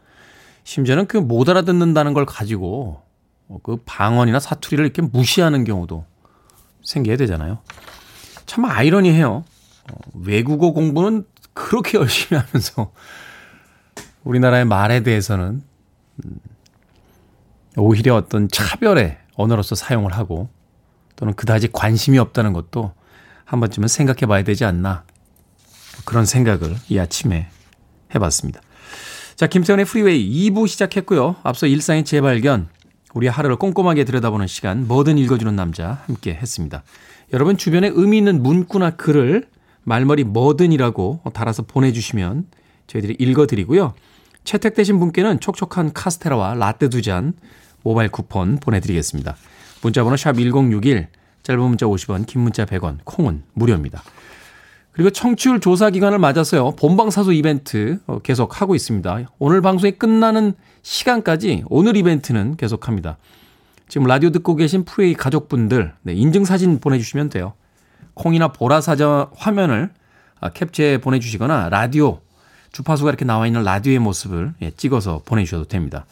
[0.64, 3.03] 심지어는 그 못 알아듣는다는 걸 가지고
[3.62, 6.05] 그 방언이나 사투리를 이렇게 무시하는 경우도
[6.85, 7.59] 생겨야 되잖아요.
[8.46, 9.44] 참 아이러니해요.
[10.14, 12.92] 외국어 공부는 그렇게 열심히 하면서
[14.25, 15.62] 우리나라의 말에 대해서는
[17.77, 20.48] 오히려 어떤 차별의 언어로서 사용을 하고
[21.16, 22.92] 또는 그다지 관심이 없다는 것도
[23.44, 25.05] 한 번쯤은 생각해 봐야 되지 않나.
[26.05, 27.48] 그런 생각을 이 아침에
[28.14, 28.61] 해봤습니다.
[29.37, 31.37] 자, 김태훈의 프리웨이 2부 시작했고요.
[31.42, 32.68] 앞서 일상의 재발견,
[33.14, 36.83] 우리 하루를 꼼꼼하게 들여다보는 시간, 뭐든 읽어주는 남자 함께 했습니다.
[37.33, 39.47] 여러분 주변에 의미 있는 문구나 글을
[39.85, 42.47] 말머리 뭐든이라고 달아서 보내주시면
[42.87, 43.95] 저희들이 읽어드리고요.
[44.45, 47.33] 채택되신 분께는 촉촉한 카스테라와 라떼 두 잔
[47.83, 49.37] 모바일 쿠폰 보내드리겠습니다.
[49.83, 51.09] 문자번호 샵 1061,
[51.42, 54.03] 짧은 문자 50원, 긴 문자 100원, 콩은 무료입니다.
[54.92, 56.72] 그리고 청취율 조사 기간을 맞아서요.
[56.72, 59.20] 본방사수 이벤트 계속 하고 있습니다.
[59.38, 60.52] 오늘 방송이 끝나는
[60.83, 63.16] 시간까지 오늘 이벤트는 계속합니다.
[63.88, 67.55] 지금 라디오 듣고 계신 프레이 가족분들 네, 인증사진 보내주시면 돼요.
[68.14, 69.90] 콩이나 보라사전 화면을
[70.55, 72.20] 캡처해 보내주시거나 라디오
[72.72, 76.05] 주파수가 이렇게 나와 있는 라디오의 모습을 예, 찍어서 보내주셔도 됩니다.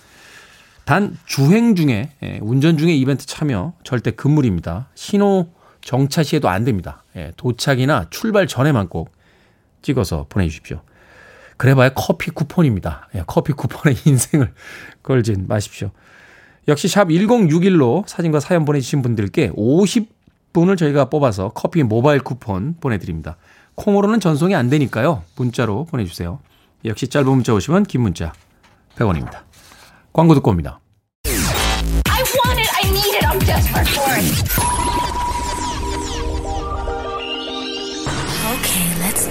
[0.84, 4.88] 단 주행 중에 예, 운전 중에 이벤트 참여 절대 금물입니다.
[4.94, 5.48] 신호
[5.80, 7.04] 정차 시에도 안 됩니다.
[7.16, 9.12] 예, 도착이나 출발 전에만 꼭
[9.82, 10.82] 찍어서 보내주십시오.
[11.56, 13.08] 그래봐야 커피 쿠폰입니다.
[13.14, 14.52] 예, 커피 쿠폰에 인생을
[15.02, 15.90] 걸진 마십시오.
[16.68, 23.36] 역시 샵 1061로 사진과 사연 보내주신 분들께 50분을 저희가 뽑아서 커피 모바일 쿠폰 보내드립니다.
[23.74, 25.24] 콩으로는 전송이 안 되니까요.
[25.36, 26.38] 문자로 보내주세요.
[26.84, 28.32] 역시 짧은 문자 오시면 긴 문자
[28.96, 29.40] 100원입니다.
[30.12, 30.80] 광고 듣고 옵니다.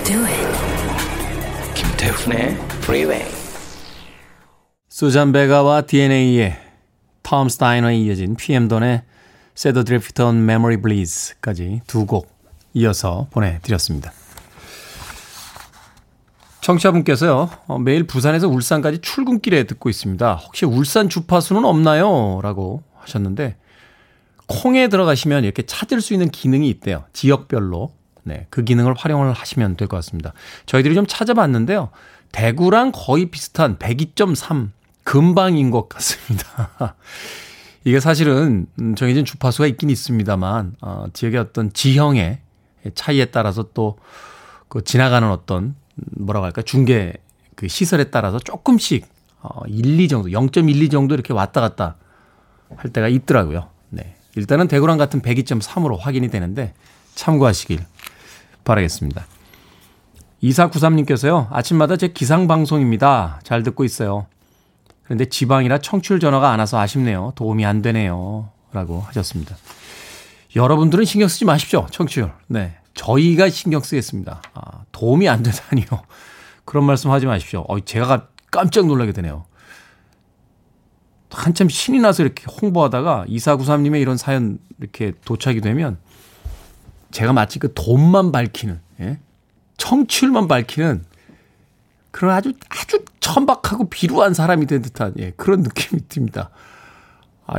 [0.10, 1.74] Do it.
[1.76, 3.22] 김태훈의 프리웨이
[4.90, 6.58] 수잔 베가와 DNA의
[7.22, 9.04] 톰 스타이너에 이어진 PM돈의
[9.54, 12.28] 세더 드리프트 온 메모리 블리즈까지 두 곡
[12.74, 14.12] 이어서 보내드렸습니다.
[16.62, 20.34] 청취자분께서요, 어, 매일 부산에서 울산까지 출근길에 듣고 있습니다.
[20.36, 22.40] 혹시 울산 주파수는 없나요?
[22.44, 23.58] 라고 하셨는데,
[24.48, 27.06] 콩에 들어가시면 이렇게 찾을 수 있는 기능이 있대요.
[27.14, 27.92] 지역별로.
[28.24, 30.34] 네, 그 기능을 활용을 하시면 될 것 같습니다.
[30.66, 31.90] 저희들이 좀 찾아봤는데요.
[32.32, 34.70] 대구랑 거의 비슷한 102.3
[35.04, 36.96] 금방인 것 같습니다.
[37.86, 42.40] 이게 사실은 음, 정해진 주파수가 있긴 있습니다만 어, 지역의 어떤 지형의
[42.96, 43.98] 차이에 따라서 또
[44.70, 47.14] 그 지나가는 어떤 뭐라고 할까 중계
[47.56, 49.06] 그 시설에 따라서 조금씩
[49.42, 51.96] 어, 1, 2 정도 0.12 정도 이렇게 왔다 갔다
[52.76, 53.68] 할 때가 있더라고요.
[53.90, 54.16] 네.
[54.36, 56.74] 일단은 대구랑 같은 102.3으로 확인이 되는데
[57.20, 57.86] 참고하시길
[58.64, 59.26] 바라겠습니다.
[60.42, 61.48] 2493님께서요.
[61.52, 63.42] 아침마다 제 기상 방송입니다.
[63.44, 64.28] 잘 듣고 있어요.
[65.04, 67.34] 그런데 지방이라 청취율 전화가 안 와서 아쉽네요.
[67.36, 68.50] 도움이 안 되네요.
[68.72, 69.58] 라고 하셨습니다.
[70.56, 71.88] 여러분들은 신경 쓰지 마십시오.
[71.92, 72.32] 청취율.
[72.48, 72.78] 네.
[72.94, 74.42] 저희가 신경 쓰겠습니다.
[74.54, 75.88] 아, 도움이 안 되다니요.
[76.64, 77.66] 그런 말씀 하지 마십시오.
[77.68, 79.46] 어, 제가 깜짝 놀라게 되네요.
[81.32, 85.98] 한참 신이 나서 이렇게 홍보하다가 2493님의 이런 사연 이렇게 도착이 되면
[87.12, 89.20] 제가 마치 그 돈만 밝히는, 예?
[89.78, 91.06] 청취율만 밝히는
[92.12, 96.50] 그런 아주, 아주 천박하고 비루한 사람이 된 듯한, 예, 그런 느낌이 듭니다.
[97.46, 97.56] 아,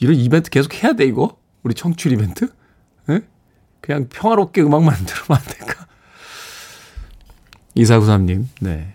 [0.00, 1.36] 이런 이벤트 계속 해야 돼, 이거?
[1.62, 2.52] 우리 청취율 이벤트?
[3.10, 3.22] 예?
[3.80, 5.86] 그냥 평화롭게 음악만 들으면 안 될까?
[7.76, 8.94] 2493님, 네.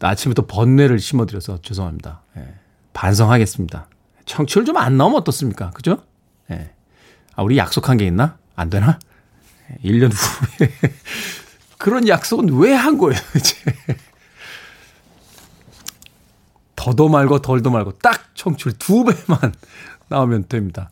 [0.00, 2.22] 아침부터 번뇌를 심어드려서 죄송합니다.
[2.36, 2.54] 예.
[2.92, 3.88] 반성하겠습니다.
[4.24, 5.70] 청취율 좀 안 나오면 어떻습니까?
[5.70, 5.98] 그죠?
[6.50, 6.72] 예.
[7.34, 8.38] 아, 우리 약속한 게 있나?
[8.56, 8.98] 안 되나?
[9.84, 10.70] 1년 후에.
[11.78, 13.56] 그런 약속은 왜 한 거예요, 이제?
[16.74, 19.52] 더도 말고 덜도 말고 딱 청취율 두 배만
[20.08, 20.90] 나오면 됩니다.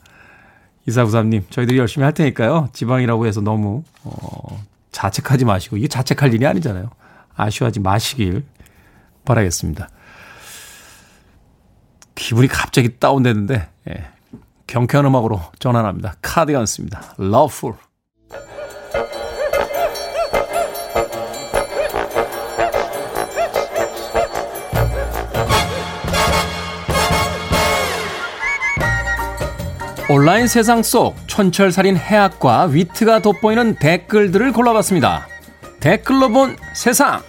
[0.88, 2.68] 2493님, 저희들이 열심히 할 테니까요.
[2.72, 6.90] 지방이라고 해서 너무, 어, 자책하지 마시고, 이게 자책할 일이 아니잖아요.
[7.36, 8.44] 아쉬워하지 마시길
[9.24, 9.88] 바라겠습니다.
[12.14, 14.04] 기분이 갑자기 다운되는데, 예.
[14.66, 16.14] 경쾌한 음악으로 전환합니다.
[16.22, 17.14] 카디건스입니다.
[17.18, 17.76] Loveful.
[30.10, 35.26] 온라인 세상 속 촌철살인 해학과 위트가 돋보이는 댓글들을 골라봤습니다.
[35.80, 37.22] 댓글로 본 세상.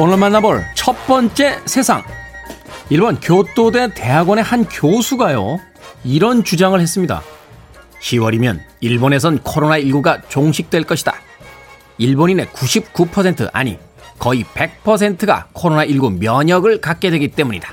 [0.00, 2.04] 오늘 만나볼 첫 번째 세상.
[2.88, 5.58] 일본 교토대 대학원의 한 교수가요,
[6.04, 7.20] 이런 주장을 했습니다.
[8.00, 11.14] 10월이면 일본에선 코로나19가 종식될 것이다.
[11.98, 13.76] 일본인의 99% 아니
[14.20, 17.68] 거의 100%가 코로나19 면역을 갖게 되기 때문이다.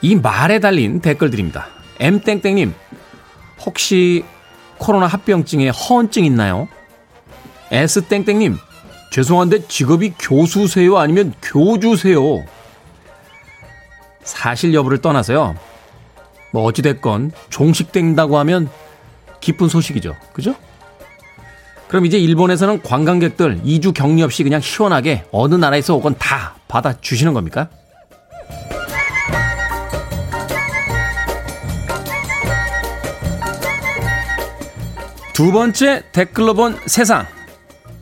[0.00, 1.66] 이 말에 달린 댓글들입니다.
[1.98, 2.72] M땡땡님,
[3.66, 4.24] 혹시
[4.78, 6.68] 코로나 합병증에 허언증 있나요?
[7.72, 8.58] S땡땡님,
[9.10, 10.98] 죄송한데 직업이 교수세요?
[10.98, 12.44] 아니면 교주세요?
[14.22, 15.54] 사실 여부를 떠나서요.
[16.52, 18.68] 뭐 어찌됐건 종식된다고 하면
[19.40, 20.16] 기쁜 소식이죠.
[20.32, 20.54] 그죠?
[21.88, 27.68] 그럼 이제 일본에서는 관광객들 2주 격리 없이 그냥 시원하게 어느 나라에서 오건 다 받아주시는 겁니까?
[35.34, 37.26] 두 번째 댓글로 본 세상.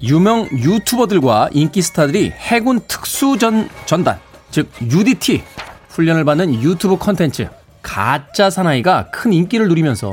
[0.03, 4.19] 유명 유튜버들과 인기 스타들이 해군 특수전 전단,
[4.51, 5.43] 즉 UDT
[5.91, 7.49] 훈련을 받는 유튜브 컨텐츠
[7.83, 10.13] 가짜 사나이가 큰 인기를 누리면서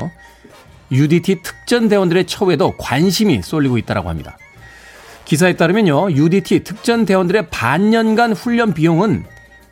[0.92, 4.38] UDT 특전 대원들의 처우에도 관심이 쏠리고 있다고 합니다.
[5.26, 9.26] 기사에 따르면요, UDT 특전 대원들의 반년간 훈련 비용은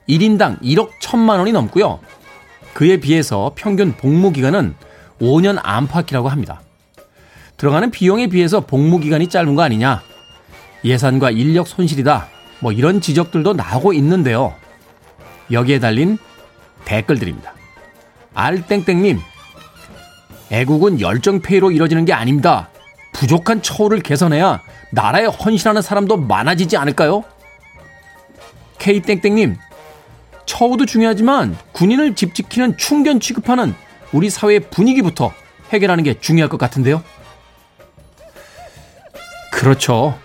[0.08, 2.00] 1인당 1억 1천만 원이 넘고요.
[2.74, 4.76] 그에 비해서 평균 복무 기간은
[5.20, 6.62] 5년 안팎이라고 합니다.
[7.58, 10.04] 들어가는 비용에 비해서 복무 기간이 짧은 거 아니냐?
[10.84, 12.28] 예산과 인력 손실이다.
[12.60, 14.56] 뭐 이런 지적들도 나오고 있는데요.
[15.52, 16.18] 여기에 달린
[16.86, 17.54] 댓글들입니다.
[18.34, 19.20] 알땡땡님,
[20.52, 22.70] 애국은 열정페이로 이뤄지는 게 아닙니다.
[23.14, 24.62] 부족한 처우를 개선해야
[24.92, 27.24] 나라에 헌신하는 사람도 많아지지 않을까요?
[28.78, 29.58] K땡땡님,
[30.46, 33.74] 처우도 중요하지만 군인을 집 지키는 충견 취급하는
[34.14, 35.34] 우리 사회의 분위기부터
[35.72, 37.04] 해결하는 게 중요할 것 같은데요.
[39.52, 40.18] 그렇죠.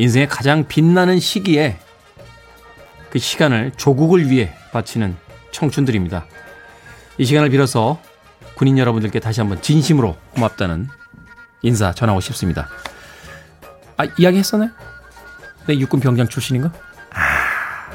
[0.00, 1.78] 인생의 가장 빛나는 시기에
[3.10, 5.14] 그 시간을 조국을 위해 바치는
[5.52, 6.24] 청춘들입니다.
[7.18, 8.00] 이 시간을 빌어서
[8.54, 10.88] 군인 여러분들께 다시 한번 진심으로 고맙다는
[11.60, 12.70] 인사 전하고 싶습니다.
[13.98, 14.70] 아, 이야기 했었나요?
[15.66, 16.72] 내 육군 병장 출신인가?
[17.12, 17.90] 아,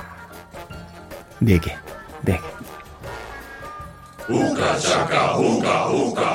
[1.40, 1.76] 네 개,
[2.22, 4.32] 네 개.
[4.32, 6.35] 우가 차가 우가 우가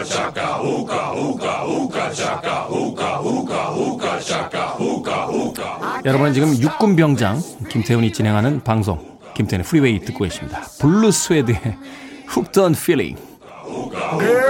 [0.00, 6.96] 우가 차가 우가 우가 우가 차가 우가 우가 우가 차가 우가 우가 여러분은 지금 육군
[6.96, 7.38] 병장
[7.68, 8.98] 김태훈이 진행하는 방송
[9.34, 10.62] 김태훈의 프리웨이 듣고 계십니다.
[10.80, 11.60] 블루 스웨드의
[12.34, 13.20] Hooked on Feeling
[14.18, 14.49] Girl,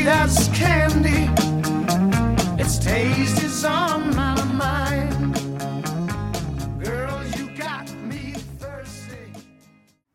[0.00, 1.28] sweet as candy.
[2.60, 5.34] Its taste is on my mind.
[6.82, 9.32] Girl, you got me thirsty.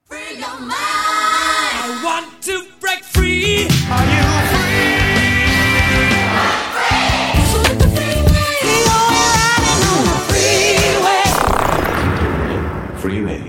[0.06, 0.74] Free your mind.
[0.74, 3.68] I want to break free.
[3.92, 4.96] Are you free?
[7.58, 8.54] I'm the freeway.
[8.66, 8.88] You're
[9.38, 11.26] riding on the freeway.
[13.02, 13.44] Freeway.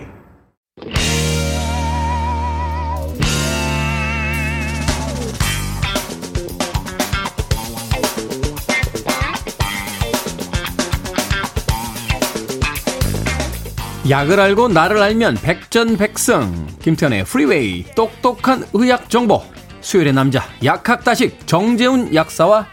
[14.09, 19.43] 약을 알고 나를 알면 백전백승 김태현의 프리웨이 똑똑한 의학 정보
[19.81, 22.69] 수요일의 남자 약학다식 정재훈 약사와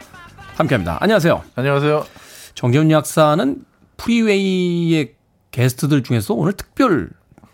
[0.56, 0.98] 함께합니다.
[1.02, 1.44] 안녕하세요.
[1.56, 2.06] 안녕하세요.
[2.54, 3.66] 정재훈 약사는
[3.98, 5.16] 프리웨이의
[5.50, 7.10] 게스트들 중에서 오늘 특별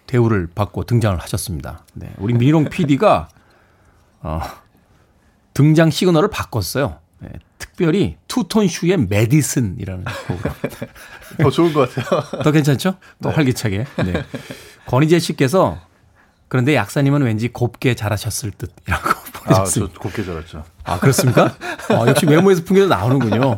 [0.08, 1.86] 대우를 받고 등장을 하셨습니다.
[1.94, 3.30] 네, 우리 민롱 PD가
[4.22, 4.42] 어,
[5.54, 6.98] 등장 시그널을 바꿨어요.
[7.20, 10.54] 네, 특별히 Two Ton Shoe의 Medicine이라는 프로그램.
[11.42, 12.22] 더 좋은 것 같아요.
[12.44, 12.98] 더 괜찮죠?
[13.22, 13.36] 더 네.
[13.36, 13.86] 활기차게.
[14.06, 14.24] 네.
[14.88, 15.80] 권희재 씨께서
[16.48, 20.00] 그런데 약사님은 왠지 곱게 자라셨을 듯이라고 아, 저 보내셨습니다.
[20.00, 20.64] 곱게 자랐죠.
[20.84, 21.56] 아, 그렇습니까?
[21.90, 23.58] 아, 역시 외모에서 풍겨도 나오는군요.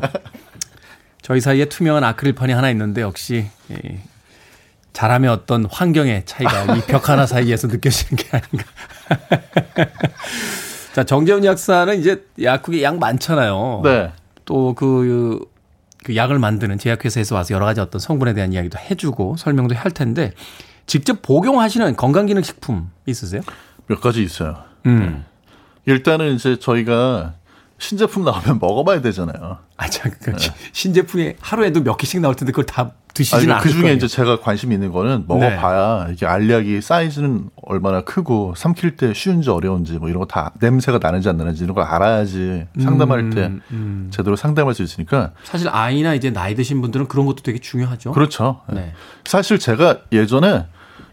[1.22, 3.76] 저희 사이에 투명한 아크릴판이 하나 있는데 역시 이
[4.92, 8.66] 자람의 어떤 환경의 차이가 이 벽 하나 사이에서 느껴지는 게 아닌가.
[10.94, 13.82] 자, 정재훈 약사는 이제 약국에 약 많잖아요.
[13.84, 14.12] 네.
[14.46, 15.40] 또 그,
[16.04, 20.34] 그 약을 만드는 제약회사에서 와서 여러 가지 어떤 성분에 대한 이야기도 해주고 설명도 할 텐데
[20.86, 23.42] 직접 복용하시는 건강기능식품 있으세요?
[23.88, 24.58] 몇 가지 있어요.
[24.86, 25.26] 음.
[25.86, 27.34] 일단은 이제 저희가
[27.86, 29.58] 신제품 나오면 먹어봐야 되잖아요.
[29.76, 30.34] 아, 참, 그
[30.72, 33.96] 신제품이 하루에도 몇 개씩 나올 텐데 그걸 다 드시지는 아니, 않을 그 중에 거예요.
[33.96, 39.94] 이제 제가 관심 있는 거는 먹어봐야 이게 알약이 사이즈는 얼마나 크고 삼킬 때 쉬운지 어려운지
[39.94, 44.10] 뭐 이런 거 다 냄새가 나는지 안 나는지 이런 걸 알아야지 상담할 때 음.
[44.14, 48.12] 제대로 상담할 수 있으니까 사실 아이나 이제 나이 드신 분들은 그런 것도 되게 중요하죠.
[48.12, 48.62] 그렇죠.
[48.72, 48.94] 네.
[49.26, 50.68] 사실 제가 예전에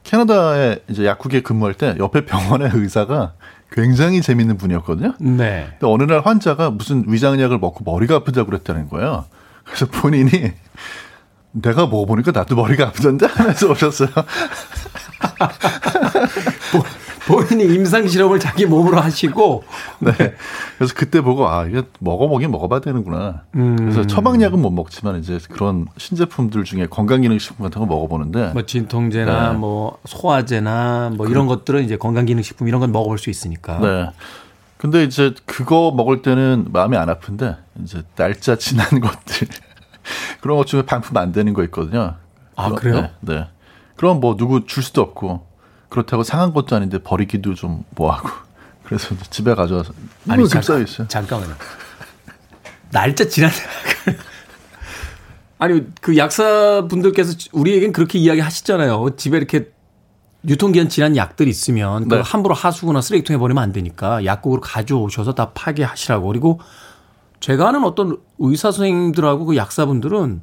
[0.08, 3.34] 캐나다에 이제 약국에 근무할 때 옆에 병원의 의사가
[3.70, 5.12] 굉장히 재밌는 분이었거든요.
[5.20, 5.66] 네.
[5.78, 9.26] 근데 어느 날 환자가 무슨 위장약을 먹고 머리가 아프다고 그랬다는 거예요.
[9.64, 10.30] 그래서 본인이
[11.52, 14.08] 내가 먹어보니까 나도 머리가 아프던데 하면서 오셨어요.
[17.28, 19.62] 본인이 임상 실험을 자기 몸으로 하시고
[20.00, 20.12] 네.
[20.78, 23.42] 그래서 그때 보고 아 이게 먹어보긴 먹어봐야 되는구나.
[23.54, 23.76] 음.
[23.76, 29.58] 그래서 처방약은 못 먹지만 이제 그런 신제품들 중에 건강기능식품 같은 거 먹어보는데 뭐 진통제나 네.
[29.58, 33.78] 뭐 소화제나 뭐 이런 것들은 이제 건강기능식품 이런 건 먹어볼 수 있으니까.
[33.78, 34.10] 네.
[34.78, 39.48] 근데 이제 그거 먹을 때는 마음이 안 아픈데 이제 날짜 지난 것들
[40.40, 42.14] 그런 것 중에 반품 안 되는 거 있거든요.
[42.56, 43.10] 아, 그래요?
[43.20, 43.34] 네.
[43.34, 43.48] 네.
[43.96, 45.47] 그럼 뭐 누구 줄 수도 없고
[45.88, 48.28] 그렇다고 상한 것도 아닌데 버리기도 좀 뭐하고
[48.84, 49.92] 그래서 집에 가져와서
[50.28, 51.08] 아니 잠깐, 있어요.
[51.08, 51.54] 잠깐만요.
[52.90, 53.50] 날짜 지난
[55.58, 59.16] 아니 그 약사 분들께서 우리에겐 그렇게 이야기하시잖아요.
[59.16, 59.70] 집에 이렇게
[60.46, 62.30] 유통기한 지난 약들 있으면 그걸 네.
[62.30, 66.28] 함부로 하수구나 쓰레기통에 버리면 안 되니까 약국으로 가져오셔서 다 파괴하시라고.
[66.28, 66.60] 그리고
[67.40, 70.42] 제가 아는 어떤 의사 선생님들하고 그 약사분들은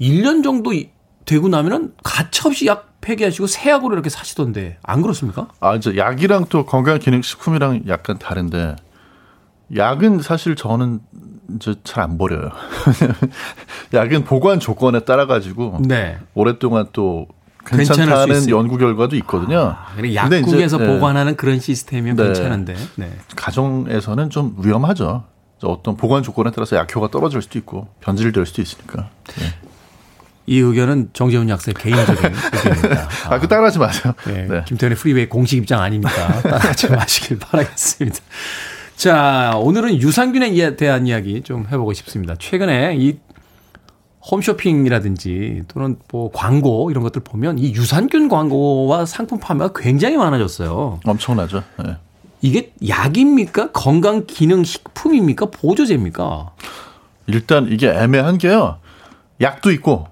[0.00, 0.90] 1년 정도 이-
[1.26, 5.48] 되고 나면은 가차없이 약 폐기하시고 새 약으로 이렇게 사시던데 안 그렇습니까?
[5.60, 8.76] 아 이제 약이랑 또 건강기능식품이랑 약간 다른데
[9.76, 11.00] 약은 사실 저는
[11.56, 12.50] 이제 잘 안 버려요.
[13.94, 16.18] 약은 보관 조건에 따라 가지고 네.
[16.34, 17.26] 오랫동안 또
[17.66, 18.48] 괜찮다는.
[18.50, 19.76] 연구 결과도 있거든요.
[19.96, 22.24] 그래 근데 이제, 약국에서 네, 보관하는 그런 시스템이면 네.
[22.24, 22.74] 괜찮은데.
[22.96, 23.12] 네.
[23.36, 25.24] 가정에서는 좀 위험하죠.
[25.62, 29.10] 어떤 보관 조건에 따라서 약효가 떨어질 수도 있고 변질될 수도 있으니까.
[29.38, 29.46] 네.
[30.50, 33.08] 이 의견은 정재훈 약사의 개인적인 의견입니다.
[33.28, 34.12] 아, 그 따라하지 마세요.
[34.26, 34.64] 네, 네.
[34.66, 38.18] 김태현의 프리웨이 공식 입장 아니니까 따라하지 마시길 바라겠습니다.
[38.96, 42.34] 자, 오늘은 유산균에 대한 이야기 좀 해보고 싶습니다.
[42.36, 43.20] 최근에 이
[44.28, 50.98] 홈쇼핑이라든지 또는 뭐 광고 이런 것들 보면 이 유산균 광고와 상품 판매가 굉장히 많아졌어요.
[51.04, 51.62] 엄청나죠.
[51.84, 51.96] 네.
[52.40, 53.70] 이게 약입니까?
[53.70, 55.46] 건강 기능 식품입니까?
[55.46, 56.50] 보조제입니까?
[57.28, 58.78] 일단 이게 애매한 게요.
[59.40, 60.08] 약도 있고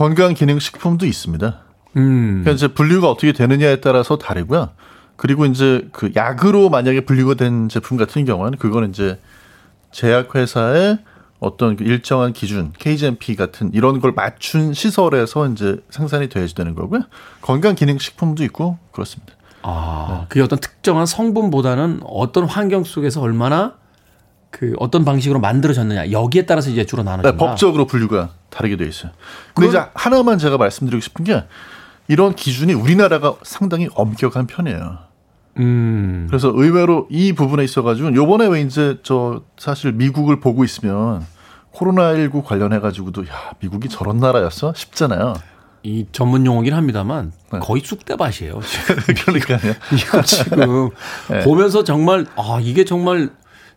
[0.00, 1.60] 건강 기능 식품도 있습니다.
[1.98, 2.40] 음.
[2.42, 4.70] 그러니까 이제 분류가 어떻게 되느냐에 따라서 다르고요.
[5.16, 9.20] 그리고 이제 그 약으로 만약에 분류가 된 제품 같은 경우는 그거는 이제
[9.92, 11.00] 제약회사의
[11.38, 17.02] 어떤 그 일정한 기준, KGMP 같은 이런 걸 맞춘 시설에서 이제 생산이 돼야지 되는 거고요.
[17.42, 19.34] 건강 기능 식품도 있고 그렇습니다.
[19.60, 23.74] 아, 그게 어떤 특정한 성분보다는 어떤 환경 속에서 얼마나
[24.50, 27.36] 그 어떤 방식으로 만들어졌느냐 여기에 따라서 이제 주로 네, 나눠진다.
[27.36, 29.12] 법적으로 분류가 다르게 돼 있어요.
[29.54, 31.44] 근데 이제 하나만 제가 말씀드리고 싶은 게
[32.08, 34.98] 이런 기준이 우리나라가 상당히 엄격한 편이에요.
[35.58, 36.26] 음.
[36.28, 41.24] 그래서 의외로 이 부분에 있어가지고 요번에 왜 이제 저 사실 미국을 보고 있으면
[41.72, 44.72] 코로나19 관련해가지고도 야, 미국이 저런 나라였어?
[44.74, 45.34] 싶잖아요.
[45.82, 47.58] 이 전문 용어긴 합니다만 네.
[47.60, 48.60] 거의 쑥대밭이에요.
[49.24, 49.72] 그러니까요.
[49.92, 50.90] 이거 지금
[51.30, 51.40] 네.
[51.44, 53.30] 보면서 정말 아 이게 정말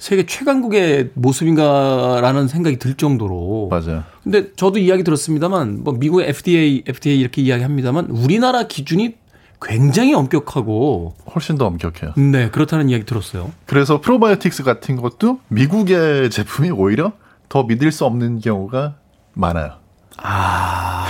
[0.04, 3.70] 세계 최강국의 모습인가라는 생각이 들 정도로.
[3.72, 4.04] 맞아요.
[4.22, 9.16] 근데 저도 이야기 들었습니다만 뭐 미국의 FDA, FDA 이렇게 이야기합니다만 우리나라 기준이
[9.62, 12.16] 굉장히 엄격하고 훨씬 더 엄격해요.
[12.18, 13.54] 네 그렇다는 이야기 들었어요.
[13.66, 17.14] 그래서 프로바이오틱스 같은 것도 미국의 제품이 오히려
[17.48, 18.96] 더 믿을 수 없는 경우가
[19.36, 19.72] 많아요.
[20.18, 21.06] 아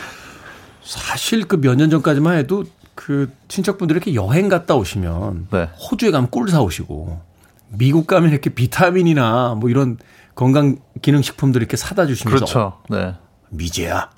[0.82, 5.68] 사실 그 몇 년 전까지만 해도 그 친척분들이 이렇게 여행 갔다 오시면 네.
[5.90, 7.28] 호주에 가면 꿀 사오시고
[7.70, 9.98] 미국 가면 이렇게 비타민이나 뭐 이런
[10.34, 12.78] 건강 기능 식품들 이렇게 사다 주시면서 그렇죠.
[12.88, 13.14] 네.
[13.50, 14.10] 미제야.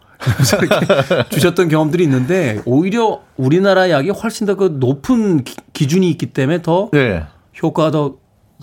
[0.62, 6.62] 이렇게 주셨던 경험들이 있는데 오히려 우리나라 약이 훨씬 더 그 높은 기, 기준이 있기 때문에
[6.62, 7.24] 더 네.
[7.62, 8.16] 효과가 더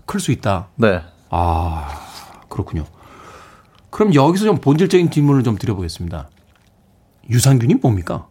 [0.06, 0.70] 클 수 있다.
[0.76, 1.02] 네.
[1.30, 1.88] 아
[2.48, 2.86] 그렇군요.
[3.92, 6.30] 그럼 여기서 좀 본질적인 질문을 좀 드려보겠습니다.
[7.30, 8.28] 유산균이 뭡니까?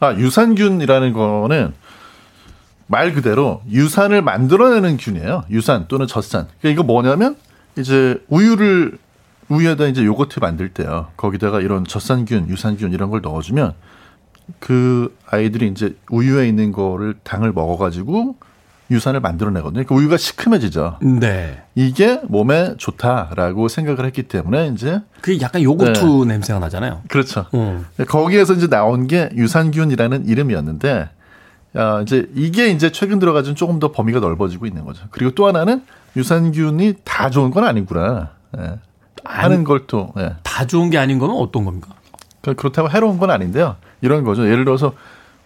[0.00, 1.74] 아, 유산균이라는 거는
[2.92, 5.44] 말 그대로 유산을 만들어내는 균이에요.
[5.50, 6.46] 유산 또는 젖산.
[6.60, 7.36] 그러니까 이거 뭐냐면
[7.78, 8.98] 이제 우유를
[9.48, 11.08] 우유에다 이제 요거트 만들 때요.
[11.16, 13.72] 거기다가 이런 젖산균, 유산균 이런 걸 넣어주면
[14.58, 18.36] 그 아이들이 이제 우유에 있는 거를 당을 먹어가지고
[18.90, 19.84] 유산을 만들어내거든요.
[19.84, 20.98] 그러니까 우유가 시큼해지죠.
[21.00, 21.62] 네.
[21.74, 27.00] 이게 몸에 좋다라고 생각을 했기 때문에 이제 그 약간 요거트 냄새가 나잖아요.
[27.08, 27.46] 그렇죠.
[27.54, 27.86] 음.
[28.06, 31.08] 거기에서 이제 나온 게 유산균이라는 이름이었는데,
[31.74, 35.04] 아, 이제 이게 이제 최근 들어가지고 조금 더 범위가 넓어지고 있는 거죠.
[35.10, 35.82] 그리고 또 하나는
[36.16, 38.30] 유산균이 다 좋은 건 아니구나.
[38.58, 38.78] 예.
[39.24, 40.34] 하는 걸 또, 예.
[40.42, 41.88] 다 좋은 게 아닌 거면 어떤 겁니까?
[42.42, 43.76] 그- 그렇다고 해로운 건 아닌데요.
[44.00, 44.44] 이런 거죠.
[44.50, 44.92] 예를 들어서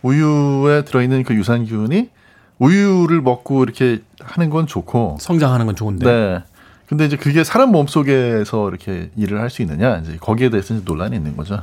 [0.03, 2.11] 우유에 들어있는 그 유산균이
[2.59, 6.07] 우유를 먹고 이렇게 하는 건 좋고, 성장하는 건 좋은데.
[6.07, 6.43] 네.
[6.87, 10.83] 근데 이제 그게 사람 몸 속에서 이렇게 일을 할 수 있느냐, 이제 거기에 대해서 이제
[10.87, 11.62] 논란이 있는 거죠.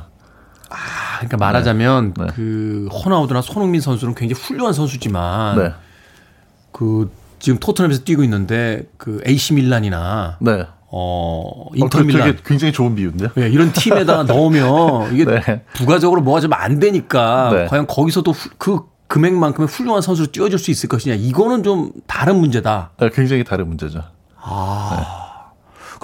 [0.74, 2.26] 아, 그러니까 말하자면 네.
[2.34, 5.72] 그 호나우드나 손흥민 선수는 굉장히 훌륭한 선수지만 네.
[6.72, 10.66] 그 지금 토트넘에서 뛰고 있는데 그 AC 밀란이나 네.
[10.96, 13.30] 어 어, 인터 그 밀란 굉장히 좋은 비유인데요.
[13.38, 15.62] 예, 이런 팀에다가 넣으면 이게 네.
[15.74, 17.66] 부가적으로 뭐가 좀 안 되니까 네.
[17.66, 22.90] 과연 거기서도 후- 그 금액만큼의 훌륭한 선수를 띄워줄 수 있을 것이냐 이거는 좀 다른 문제다.
[22.98, 24.02] 네, 굉장히 다른 문제죠.
[24.40, 25.20] 아.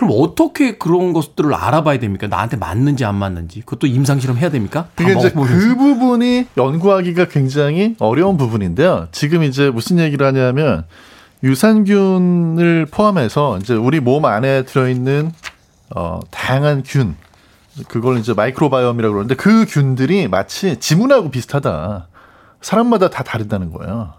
[0.00, 2.26] 그럼 어떻게 그런 것들을 알아봐야 됩니까?
[2.26, 3.60] 나한테 맞는지 안 맞는지.
[3.60, 4.84] 그것도 임상 실험 해야 됩니까?
[4.94, 5.30] 다 그게 이제.
[5.30, 9.08] 그 부분이 연구하기가 굉장히 어려운 부분인데요.
[9.12, 10.86] 지금 이제 무슨 얘기를 하냐면
[11.42, 15.32] 유산균을 포함해서 이제 우리 몸 안에 들어있는
[15.94, 17.14] 어, 다양한 균,
[17.88, 22.08] 그걸 이제 microbiome이라고 그러는데 그 균들이 마치 지문하고 비슷하다.
[22.62, 24.14] 사람마다 다 다르다는 거예요.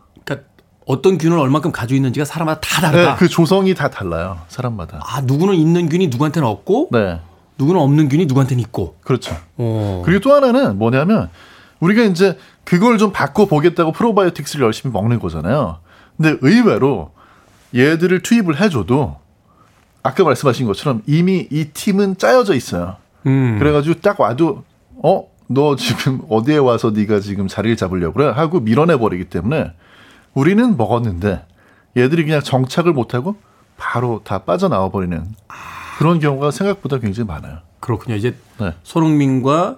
[0.85, 3.15] 어떤 균을 얼마큼 가지고 있는지가 사람마다 다 네, 다르다.
[3.15, 4.39] 그 조성이 다 달라요.
[4.47, 4.99] 사람마다.
[5.03, 7.19] 아, 누구는 있는 균이 누구한테는 없고, 네.
[7.57, 8.97] 누구는 없는 균이 누구한테는 있고.
[9.01, 9.35] 그렇죠.
[9.57, 10.01] 어.
[10.05, 11.29] 그리고 또 하나는 뭐냐면
[11.79, 15.79] 우리가 이제 그걸 좀 바꿔 보겠다고 probiotics를 열심히 먹는 거잖아요.
[16.17, 17.11] 근데 의외로
[17.75, 19.17] 얘들을 투입을 해 줘도
[20.03, 22.97] 아까 말씀하신 것처럼 이미 이 팀은 짜여져 있어요.
[23.27, 23.57] 음.
[23.59, 24.63] 그래가지고 딱 와도
[25.03, 29.73] 어 너 지금 어디에 와서 네가 지금 자리를 잡으려고 그래 하고 밀어내 버리기 때문에
[30.33, 31.45] 우리는 먹었는데
[31.97, 33.35] 얘들이 그냥 정착을 못하고
[33.77, 35.25] 바로 다 빠져나와 버리는
[35.97, 37.59] 그런 경우가 생각보다 굉장히 많아요.
[37.79, 38.15] 그렇군요.
[38.15, 38.73] 이제 네.
[38.83, 39.77] 손흥민과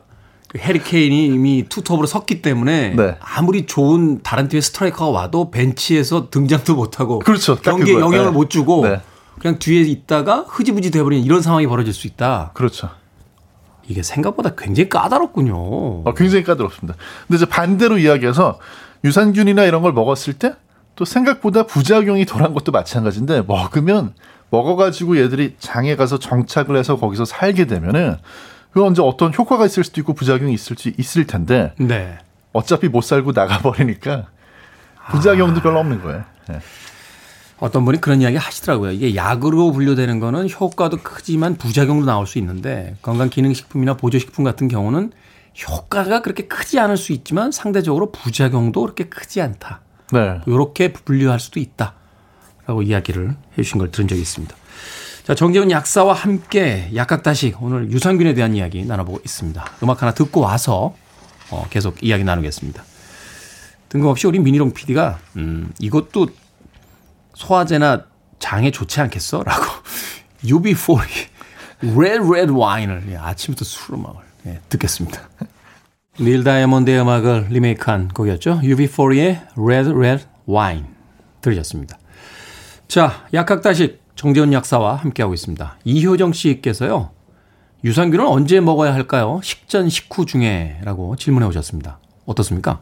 [0.49, 3.17] 그 해리케인이 이미 투톱으로 섰기 때문에 네.
[3.19, 7.55] 아무리 좋은 다른 팀의 스트라이커가 와도 벤치에서 등장도 못하고 그렇죠.
[7.55, 7.95] 딱 경기에.
[7.95, 8.31] 영향을 네.
[8.31, 9.01] 못 주고 네.
[9.39, 12.51] 그냥 뒤에 있다가 흐지부지 돼버리는 이런 상황이 벌어질 수 있다.
[12.53, 12.89] 그렇죠.
[13.87, 15.55] 이게 생각보다 굉장히 까다롭군요.
[15.55, 16.97] 어, 굉장히 까다롭습니다.
[17.27, 18.59] 근데 이제 반대로 이야기해서
[19.03, 20.53] 유산균이나 이런 걸 먹었을 때
[20.95, 24.13] 또 생각보다 부작용이 덜한 것도 마찬가지인데 먹으면
[24.49, 28.17] 먹어가지고 얘들이 장에 가서 정착을 해서 거기서 살게 되면은
[28.71, 32.17] 그건 이제 어떤 효과가 있을 수도 있고 부작용이 있을 수 있을 텐데 네.
[32.53, 34.27] 어차피 못 살고 나가버리니까
[35.09, 36.23] 부작용도 별로 없는 거예요.
[36.51, 36.59] 예.
[37.59, 38.91] 어떤 분이 그런 이야기 하시더라고요.
[38.91, 45.11] 이게 약으로 분류되는 거는 효과도 크지만 부작용도 나올 수 있는데 건강 기능식품이나 보조식품 같은 경우는
[45.61, 49.81] 효과가 그렇게 크지 않을 수 있지만 상대적으로 부작용도 그렇게 크지 않다.
[50.11, 50.41] 네.
[50.47, 51.93] 이렇게 분류할 수도 있다.
[52.65, 54.55] 라고 이야기를 해 주신 걸 들은 적이 있습니다.
[55.23, 59.65] 자, 정재훈 약사와 함께 약학다식 오늘 유산균에 대한 이야기 나눠보고 있습니다.
[59.83, 60.95] 음악 하나 듣고 와서
[61.49, 62.83] 어, 계속 이야기 나누겠습니다.
[63.89, 66.27] 뜬금없이 우리 미니롱 PD가 음, 이것도
[67.35, 68.05] 소화제나
[68.39, 69.43] 장에 좋지 않겠어?
[69.43, 69.63] 라고
[70.43, 71.07] UB40
[71.95, 75.21] Red Red 와인을 예, 아침부터 술음악을 예, 듣겠습니다.
[76.19, 78.61] 닐 다이아몬드의 음악을 리메이크한 곡이었죠.
[78.61, 80.85] UB40의 Red Red Wine
[81.41, 81.97] 들으셨습니다.
[82.87, 85.77] 자, 약학다식 정재훈 약사와 함께하고 있습니다.
[85.83, 87.09] 이효정 씨께서요.
[87.83, 89.41] 유산균은 언제 먹어야 할까요?
[89.43, 91.99] 식전, 식후 중에 라고 질문해 오셨습니다.
[92.25, 92.79] 어떻습니까?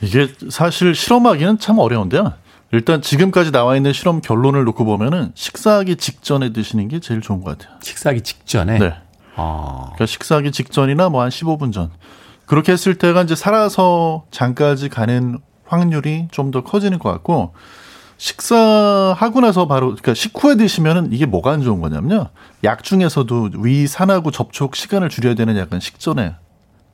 [0.00, 2.32] 이게 사실 실험하기는 참 어려운데요.
[2.72, 7.56] 일단 지금까지 나와 있는 실험 결론을 놓고 보면은 식사하기 직전에 드시는 게 제일 좋은 것
[7.56, 7.78] 같아요.
[7.82, 8.78] 식사하기 직전에?
[8.78, 8.94] 네.
[9.38, 9.80] 아.
[9.94, 11.90] 그러니까 식사하기 직전이나 뭐 한 15분 전.
[12.46, 17.52] 그렇게 했을 때가 이제 살아서 장까지 가는 확률이 좀 더 커지는 것 같고
[18.16, 22.28] 식사하고 나서 바로 그러니까 식후에 드시면은 이게 뭐가 안 좋은 거냐면요.
[22.64, 26.34] 약 중에서도 위 산하고 접촉 시간을 줄여야 되는 약간 식전에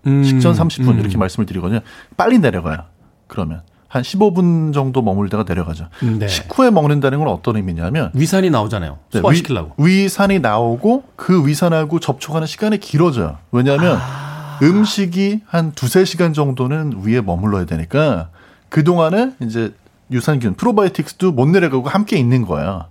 [0.07, 1.01] 음, 식전 30분 음.
[1.01, 1.80] 이렇게 말씀을 드리거든요.
[2.16, 2.84] 빨리 내려가요.
[3.26, 3.62] 그러면
[3.95, 5.86] 한 15분 정도 머물다가 내려가죠.
[6.18, 6.26] 네.
[6.26, 8.99] 식후에 먹는다는 건 어떤 의미냐면 위산이 나오잖아요.
[9.12, 9.74] 네, 소화시키려고.
[9.78, 13.38] 위, 산이 나오고 그 위산하고 접촉하는 시간이 길어져요.
[13.53, 14.59] 왜냐하면 아.
[14.61, 18.30] 음식이 한 두세 시간 정도는 위에 머물러야 되니까
[18.68, 19.72] 그동안에 이제
[20.11, 22.86] 유산균, 프로바이오틱스도 못 내려가고 함께 있는 거예요.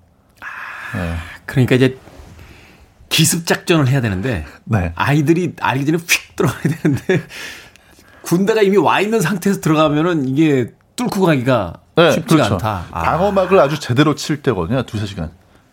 [0.96, 1.16] 네.
[1.46, 1.98] 그러니까 이제
[3.10, 4.94] 기습 작전을 해야 되는데 네.
[4.96, 7.24] 아이들이 알기 전에 휙 들어가야 되는데
[8.22, 12.54] 군대가 이미 와 있는 상태에서 들어가면은 이게 뚫고 가기가 네, 쉽지가 그렇죠.
[12.56, 12.84] 않다.
[12.92, 13.02] 아.
[13.02, 14.84] 방어막을 아주 제대로 칠 때거든요.
[14.84, 15.32] 두세 시간.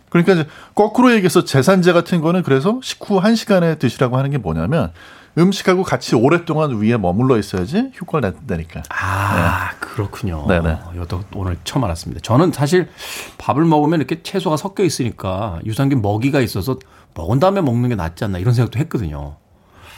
[0.08, 4.92] 그러니까 이제 거꾸로 얘기해서 재산제 같은 거는 그래서 식후 한 시간에 드시라고 하는 게 뭐냐면
[5.38, 8.82] 음식하고 같이 오랫동안 위에 머물러 있어야지 효과를 낸다니까.
[8.88, 10.46] 아, 그렇군요.
[10.48, 10.78] 네네.
[10.96, 12.20] 이것도 오늘 처음 알았습니다.
[12.22, 12.88] 저는 사실
[13.38, 16.76] 밥을 먹으면 이렇게 채소가 섞여 있으니까 유산균 먹이가 있어서
[17.14, 19.36] 먹은 다음에 먹는 게 낫지 않나 이런 생각도 했거든요.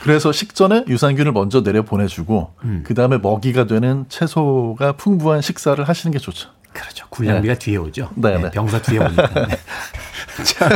[0.03, 2.83] 그래서 식전에 유산균을 먼저 내려 보내주고 음.
[2.85, 6.51] 그 다음에 먹이가 되는 채소가 풍부한 식사를 하시는 게 좋죠.
[6.73, 7.07] 그렇죠.
[7.11, 8.11] 군량비가 뒤에 오죠.
[8.17, 8.51] 네, 네, 네.
[8.51, 9.29] 병사 뒤에 오니까.
[9.47, 9.57] 네.
[10.45, 10.69] 자,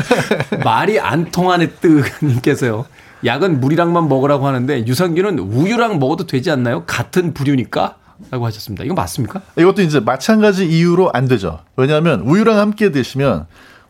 [0.62, 2.86] 말이 안 통하네 뜨님께서요.
[3.24, 6.84] 약은 물이랑만 먹으라고 하는데 유산균은 우유랑 먹어도 되지 않나요?
[6.84, 7.96] 같은 부류니까?
[8.30, 8.84] 라고 하셨습니다.
[8.84, 9.42] 이거 맞습니까?
[9.58, 11.60] 이것도 이제 마찬가지 이유로 안 되죠.
[11.76, 13.46] 왜냐하면 우유랑 함께 드시면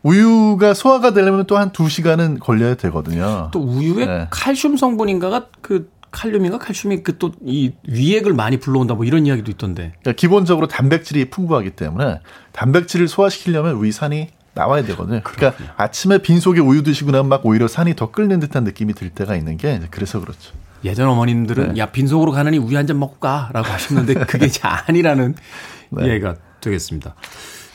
[0.06, 3.50] 우유가 소화가 되려면 또한두 시간은 걸려야 되거든요.
[3.52, 4.26] 또 우유에 네.
[4.30, 9.92] 칼슘 성분인가가 그 칼륨인가 칼슘이 그 또 이 위액을 많이 불러온다 뭐 이런 이야기도 있던데.
[10.00, 12.20] 그러니까 기본적으로 단백질이 풍부하기 때문에
[12.52, 15.20] 단백질을 소화시키려면 위산이 나와야 되거든요.
[15.24, 19.36] 그러니까 아침에 빈속에 우유 드시고 나면 막 오히려 산이 더 끓는 듯한 느낌이 들 때가
[19.36, 20.54] 있는 게 그래서 그렇죠.
[20.84, 21.80] 예전 어머님들은 네.
[21.80, 25.34] 야 빈속으로 가느니 우유 한 잔 먹고 가라고 하셨는데 그게 아니라는
[25.90, 26.06] 네.
[26.06, 27.14] 이해가 되겠습니다.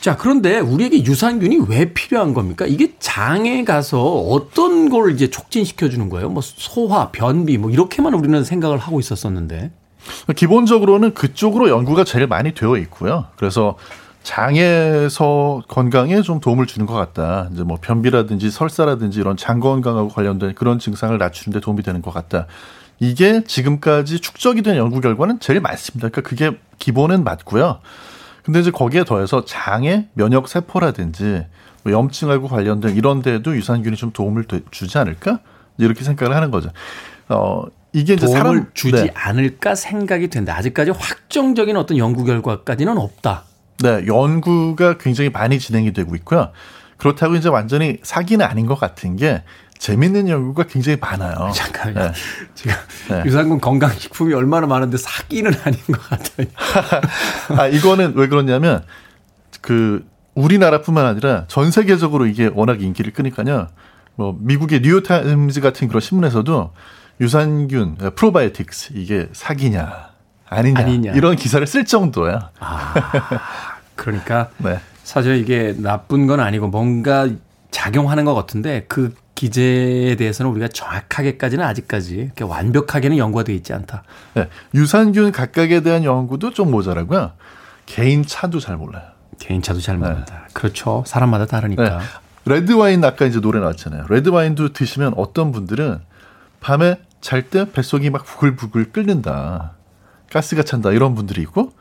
[0.02, 2.66] 자 그런데 우리에게 유산균이 왜 필요한 겁니까?
[2.66, 6.28] 이게 장에 가서 어떤 걸 이제 촉진시켜 주는 거예요?
[6.28, 9.70] 뭐 소화, 변비 뭐 이렇게만 우리는 생각을 하고 있었었는데.
[10.34, 13.26] 기본적으로는 그쪽으로 연구가 제일 많이 되어 있고요.
[13.36, 13.76] 그래서
[14.24, 17.48] 장에서 건강에 좀 도움을 주는 것 같다.
[17.52, 22.12] 이제 뭐 변비라든지 설사라든지 이런 장 건강하고 관련된 그런 증상을 낮추는 데 도움이 되는 것
[22.12, 22.48] 같다.
[22.98, 26.08] 이게 지금까지 축적이 된 연구 결과는 제일 많습니다.
[26.08, 27.78] 그러니까 그게 기본은 맞고요.
[28.42, 31.44] 근데 이제 거기에 더해서 장의 면역 세포라든지
[31.84, 35.40] 뭐 염증하고 관련된 이런 데에도 유산균이 좀 도움을 되- 주지 않을까?
[35.78, 36.70] 이렇게 생각을 하는 거죠.
[37.28, 37.62] 어,
[37.92, 39.10] 이게 이제 도움을 사람 주지 네.
[39.14, 40.56] 않을까 생각이 된다.
[40.56, 43.44] 아직까지 확정적인 어떤 연구 결과까지는 없다.
[43.82, 46.50] 네, 연구가 굉장히 많이 진행이 되고 있고요.
[46.98, 49.42] 그렇다고 이제 완전히 사기는 아닌 것 같은 게
[49.82, 51.50] 재밌는 연구가 굉장히 많아요.
[51.52, 52.12] 잠깐만요.
[52.12, 52.12] 네.
[52.54, 52.72] 지금
[53.10, 53.24] 네.
[53.26, 56.46] 유산균 건강식품이 얼마나 많은데 사기는 아닌 것 같아요.
[57.58, 58.84] 아, 이거는 왜 그러냐면
[59.60, 60.06] 그
[60.36, 63.66] 우리나라뿐만 아니라 전 세계적으로 이게 워낙 인기를 끄니까요.
[64.14, 66.72] 뭐 미국의 뉴욕타임즈 같은 그런 신문에서도
[67.20, 70.10] 유산균, 프로바이오틱스 이게 사기냐
[70.48, 71.12] 아니냐, 아니냐.
[71.14, 72.52] 이런 기사를 쓸 정도야.
[73.96, 74.78] 그러니까 네.
[75.02, 77.28] 사실 이게 나쁜 건 아니고 뭔가
[77.72, 84.04] 작용하는 것 같은데 그 기제에 대해서는 우리가 정확하게까지는 아직까지 완벽하게는 연구가 되어 있지 않다.
[84.34, 87.32] 네, 유산균 각각에 대한 연구도 좀 모자라고요.
[87.86, 89.04] 개인 차도 잘 몰라요.
[89.38, 90.48] 개인 차도 잘 모른다.
[90.52, 91.02] 그렇죠.
[91.06, 91.98] 사람마다 다르니까.
[91.98, 92.04] 네.
[92.44, 94.06] 레드 와인 아까 이제 노래 나왔잖아요.
[94.08, 96.00] 레드 와인도 드시면 어떤 분들은
[96.60, 99.72] 밤에 잘 때 뱃속이 막 부글부글 끓는다.
[100.32, 100.90] 가스가 찬다.
[100.92, 101.72] 이런 분들이 있고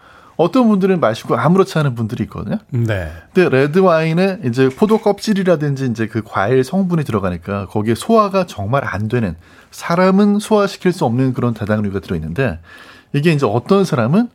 [0.41, 2.57] 어떤 분들은 마시고 아무렇지 않은 분들이 있거든요.
[2.69, 3.11] 네.
[3.33, 9.07] 근데 레드 와인에 이제 포도 껍질이라든지 이제 그 과일 성분이 들어가니까 거기에 소화가 정말 안
[9.07, 9.35] 되는
[9.71, 12.59] 사람은 소화시킬 수 없는 그런 다당류가 들어 있는데
[13.13, 14.29] 이게 이제 어떤 사람은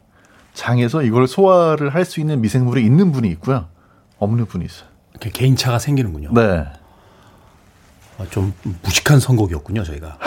[0.54, 3.66] 장에서 이걸 소화를 할 수 있는 미생물이 있는 분이 있고요.
[4.18, 4.88] 없는 분이 있어요.
[5.20, 6.30] 개인차가 생기는군요.
[6.32, 6.64] 네.
[8.18, 8.52] 아, 좀
[8.82, 10.18] 무식한 선곡이었군요, 저희가.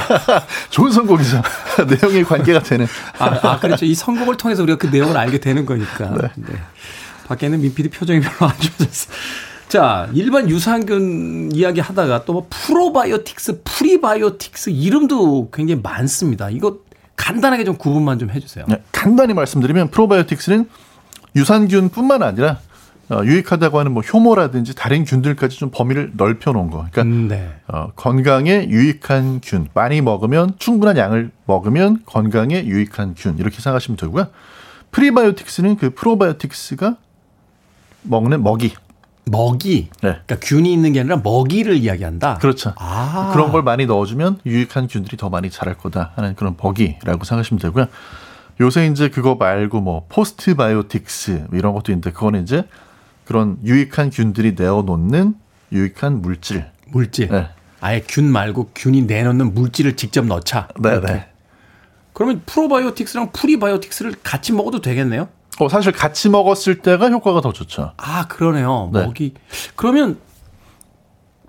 [0.70, 1.42] 좋은 선곡이죠.
[2.00, 2.86] 내용이 관계가 되는.
[3.18, 3.84] 아, 아, 그렇죠.
[3.84, 6.10] 이 선곡을 통해서 우리가 그 내용을 알게 되는 거니까.
[6.10, 6.28] 네.
[6.36, 6.54] 네.
[7.26, 9.14] 밖에 있는 민피디 표정이 별로 안 좋아졌어요.
[9.68, 16.50] 자, 일반 유산균 이야기 하다가 또 뭐 프로바이오틱스, 프리바이오틱스 이름도 굉장히 많습니다.
[16.50, 16.78] 이거
[17.16, 18.66] 간단하게 좀 구분만 좀 해주세요.
[18.68, 20.68] 네, 간단히 말씀드리면 프로바이오틱스는
[21.34, 22.58] 유산균뿐만 아니라
[23.10, 26.86] 어, 유익하다고 하는 뭐 효모라든지 다른 균들까지 좀 범위를 넓혀 놓은 거.
[26.90, 27.52] 그러니까 네.
[27.68, 34.28] 어, 건강에 유익한 균 많이 먹으면 충분한 양을 먹으면 건강에 유익한 균 이렇게 생각하시면 되고요.
[34.90, 36.96] prebiotics는 그 probiotics가
[38.02, 38.74] 먹는 먹이.
[39.26, 39.88] 먹이.
[40.02, 40.18] 네.
[40.26, 42.38] 그러니까 균이 있는 게 아니라 먹이를 이야기한다.
[42.38, 42.74] 그렇죠.
[42.76, 43.30] 아.
[43.32, 47.86] 그런 걸 많이 넣어주면 유익한 균들이 더 많이 자랄 거다 하는 그런 먹이라고 생각하시면 되고요.
[48.60, 52.64] 요새 이제 그거 말고 뭐 postbiotics 이런 것도 있는데 그거는 이제
[53.24, 55.34] 그런 유익한 균들이 내어놓는
[55.72, 56.66] 유익한 물질.
[56.88, 57.28] 물질.
[57.28, 57.48] 네.
[57.80, 60.68] 아예 균 말고 균이 내놓는 물질을 직접 넣자.
[60.80, 61.12] 네, 이렇게.
[61.12, 61.28] 네.
[62.12, 65.28] 그러면 probiotics랑 prebiotics를 같이 먹어도 되겠네요?
[65.58, 67.92] 어, 사실 같이 먹었을 때가 효과가 더 좋죠.
[67.96, 68.90] 아, 그러네요.
[68.92, 69.04] 네.
[69.04, 69.34] 먹이.
[69.76, 70.18] 그러면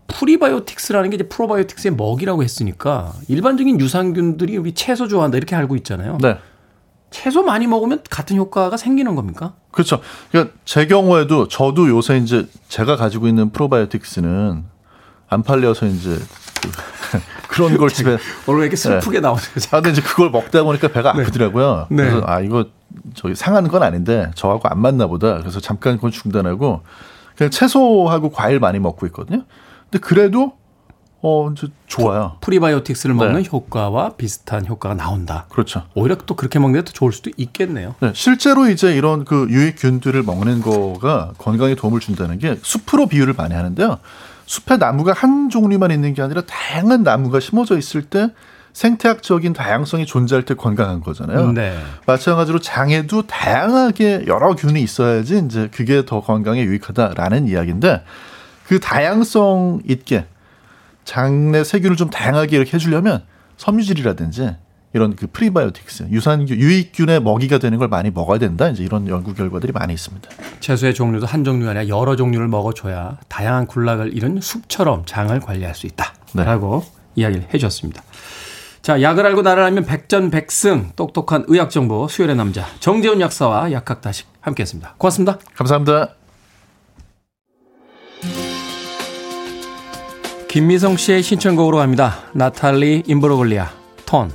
[0.08, 6.18] prebiotics라는 게 이제 probiotics의 먹이라고 했으니까 일반적인 유산균들이 우리 채소 좋아한다 이렇게 알고 있잖아요.
[6.22, 6.38] 네.
[7.16, 9.54] 채소 많이 먹으면 같은 효과가 생기는 겁니까?
[9.72, 10.02] 그렇죠.
[10.32, 14.66] 그러니까 제 경우에도 저도 요새 이제 제가 가지고 있는 probiotics는
[15.30, 16.20] 안 팔려서 이제
[17.48, 19.56] 그, 런 걸 집에 오늘 왜 이렇게 슬프게 나오세요?
[19.72, 21.88] 아, 근데 이제 그걸 먹다 보니까 배가 아프더라고요.
[21.90, 22.04] 네.
[22.04, 22.66] 그래서 아 이거
[23.14, 25.38] 저기 상하는 건 아닌데 저하고 안 맞나 보다.
[25.38, 26.82] 그래서 잠깐 그건 중단하고
[27.38, 29.44] 그냥 채소하고 과일 많이 먹고 있거든요.
[29.90, 30.58] 근데 그래도
[31.22, 32.38] 어 이제 좋아요.
[32.42, 33.50] 프리바이오틱스를 먹는 네.
[33.52, 35.46] 효과와 비슷한 효과가 나온다.
[35.50, 35.84] 그렇죠.
[35.96, 37.96] 오히려 또 그렇게 먹는 게 더 좋을 수도 있겠네요.
[38.00, 43.56] 네, 실제로 이제 이런 그 유익균들을 먹는 거가 건강에 도움을 준다는 게 숲으로 비유를 많이
[43.56, 43.98] 하는데요.
[44.46, 48.30] 숲에 나무가 한 종류만 있는 게 아니라 다양한 나무가 심어져 있을 때
[48.74, 51.54] 생태학적인 다양성이 존재할 때 건강한 거잖아요.
[51.54, 51.76] 네.
[52.06, 58.04] 마찬가지로 장에도 다양하게 여러 균이 있어야지 이제 그게 더 건강에 유익하다라는 이야기인데
[58.68, 60.26] 그 다양성 있게
[61.06, 63.24] 장내 세균을 좀 다양하게 이렇게 해주려면
[63.58, 64.56] 섬유질이라든지
[64.94, 69.72] 이런 그 프리바이오틱스 유산균 유익균의 먹이가 되는 걸 많이 먹어야 된다 이제 이런 연구 결과들이
[69.74, 70.30] 많이 있습니다.
[70.62, 75.86] 채소의 종류도 한 종류가 아니라 여러 종류를 먹어줘야 다양한 군락을 이룬 숲처럼 장을 관리할 수
[75.88, 76.84] 있다라고
[77.16, 78.04] 이야기를 해주셨습니다.
[78.82, 84.96] 자, 약을 알고 나를 알면 백전백승 똑똑한 의학 정보 수혈의 남자 정재훈 약사와 약학다식 함께했습니다.
[84.98, 85.40] 고맙습니다.
[85.56, 86.25] 감사합니다.
[90.55, 92.25] 김미성 씨의 신청곡으로 갑니다.
[92.33, 93.71] 나탈리 임브로글리아
[94.05, 94.33] 톤.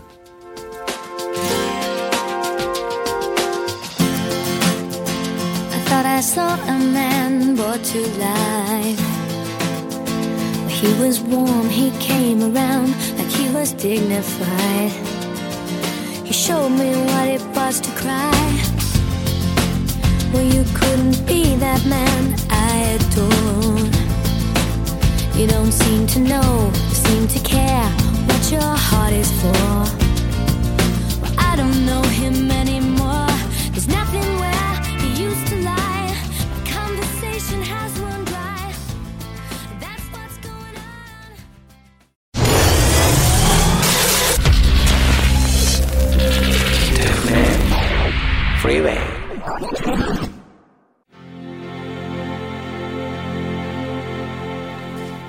[5.71, 9.03] I thought I saw a man brought to life.
[10.69, 14.91] He was warm, he came around like he was dignified.
[16.23, 18.31] He showed me what it was to cry.
[20.31, 22.58] Well, you couldn't be that man I
[26.10, 27.88] To know, seem to care
[28.26, 29.59] what your heart is for.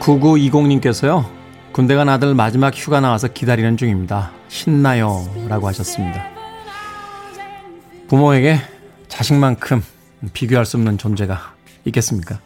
[0.02, 1.26] 9920님께서요.
[1.72, 4.32] 군대 간 아들 마지막 휴가 나와서 기다리는 중입니다.
[4.50, 5.26] 신나요.
[5.48, 6.26] 라고 하셨습니다.
[8.08, 8.58] 부모에게
[9.08, 9.84] 자식만큼
[10.34, 11.54] 비교할 수 없는 존재가
[11.86, 12.40] 있겠습니까?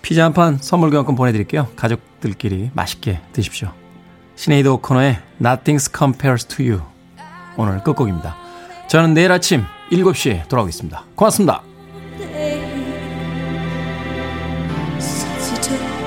[0.00, 1.68] 피자 한 판 선물 교환권 보내드릴게요.
[1.76, 3.72] 가족들끼리 맛있게 드십시오.
[4.36, 6.82] 시네이드 오코너의 Nothing's Compares to You
[7.56, 8.36] 오늘 끝곡입니다.
[8.88, 11.04] 저는 내일 아침 7시에 돌아오겠습니다.
[11.16, 11.65] 고맙습니다.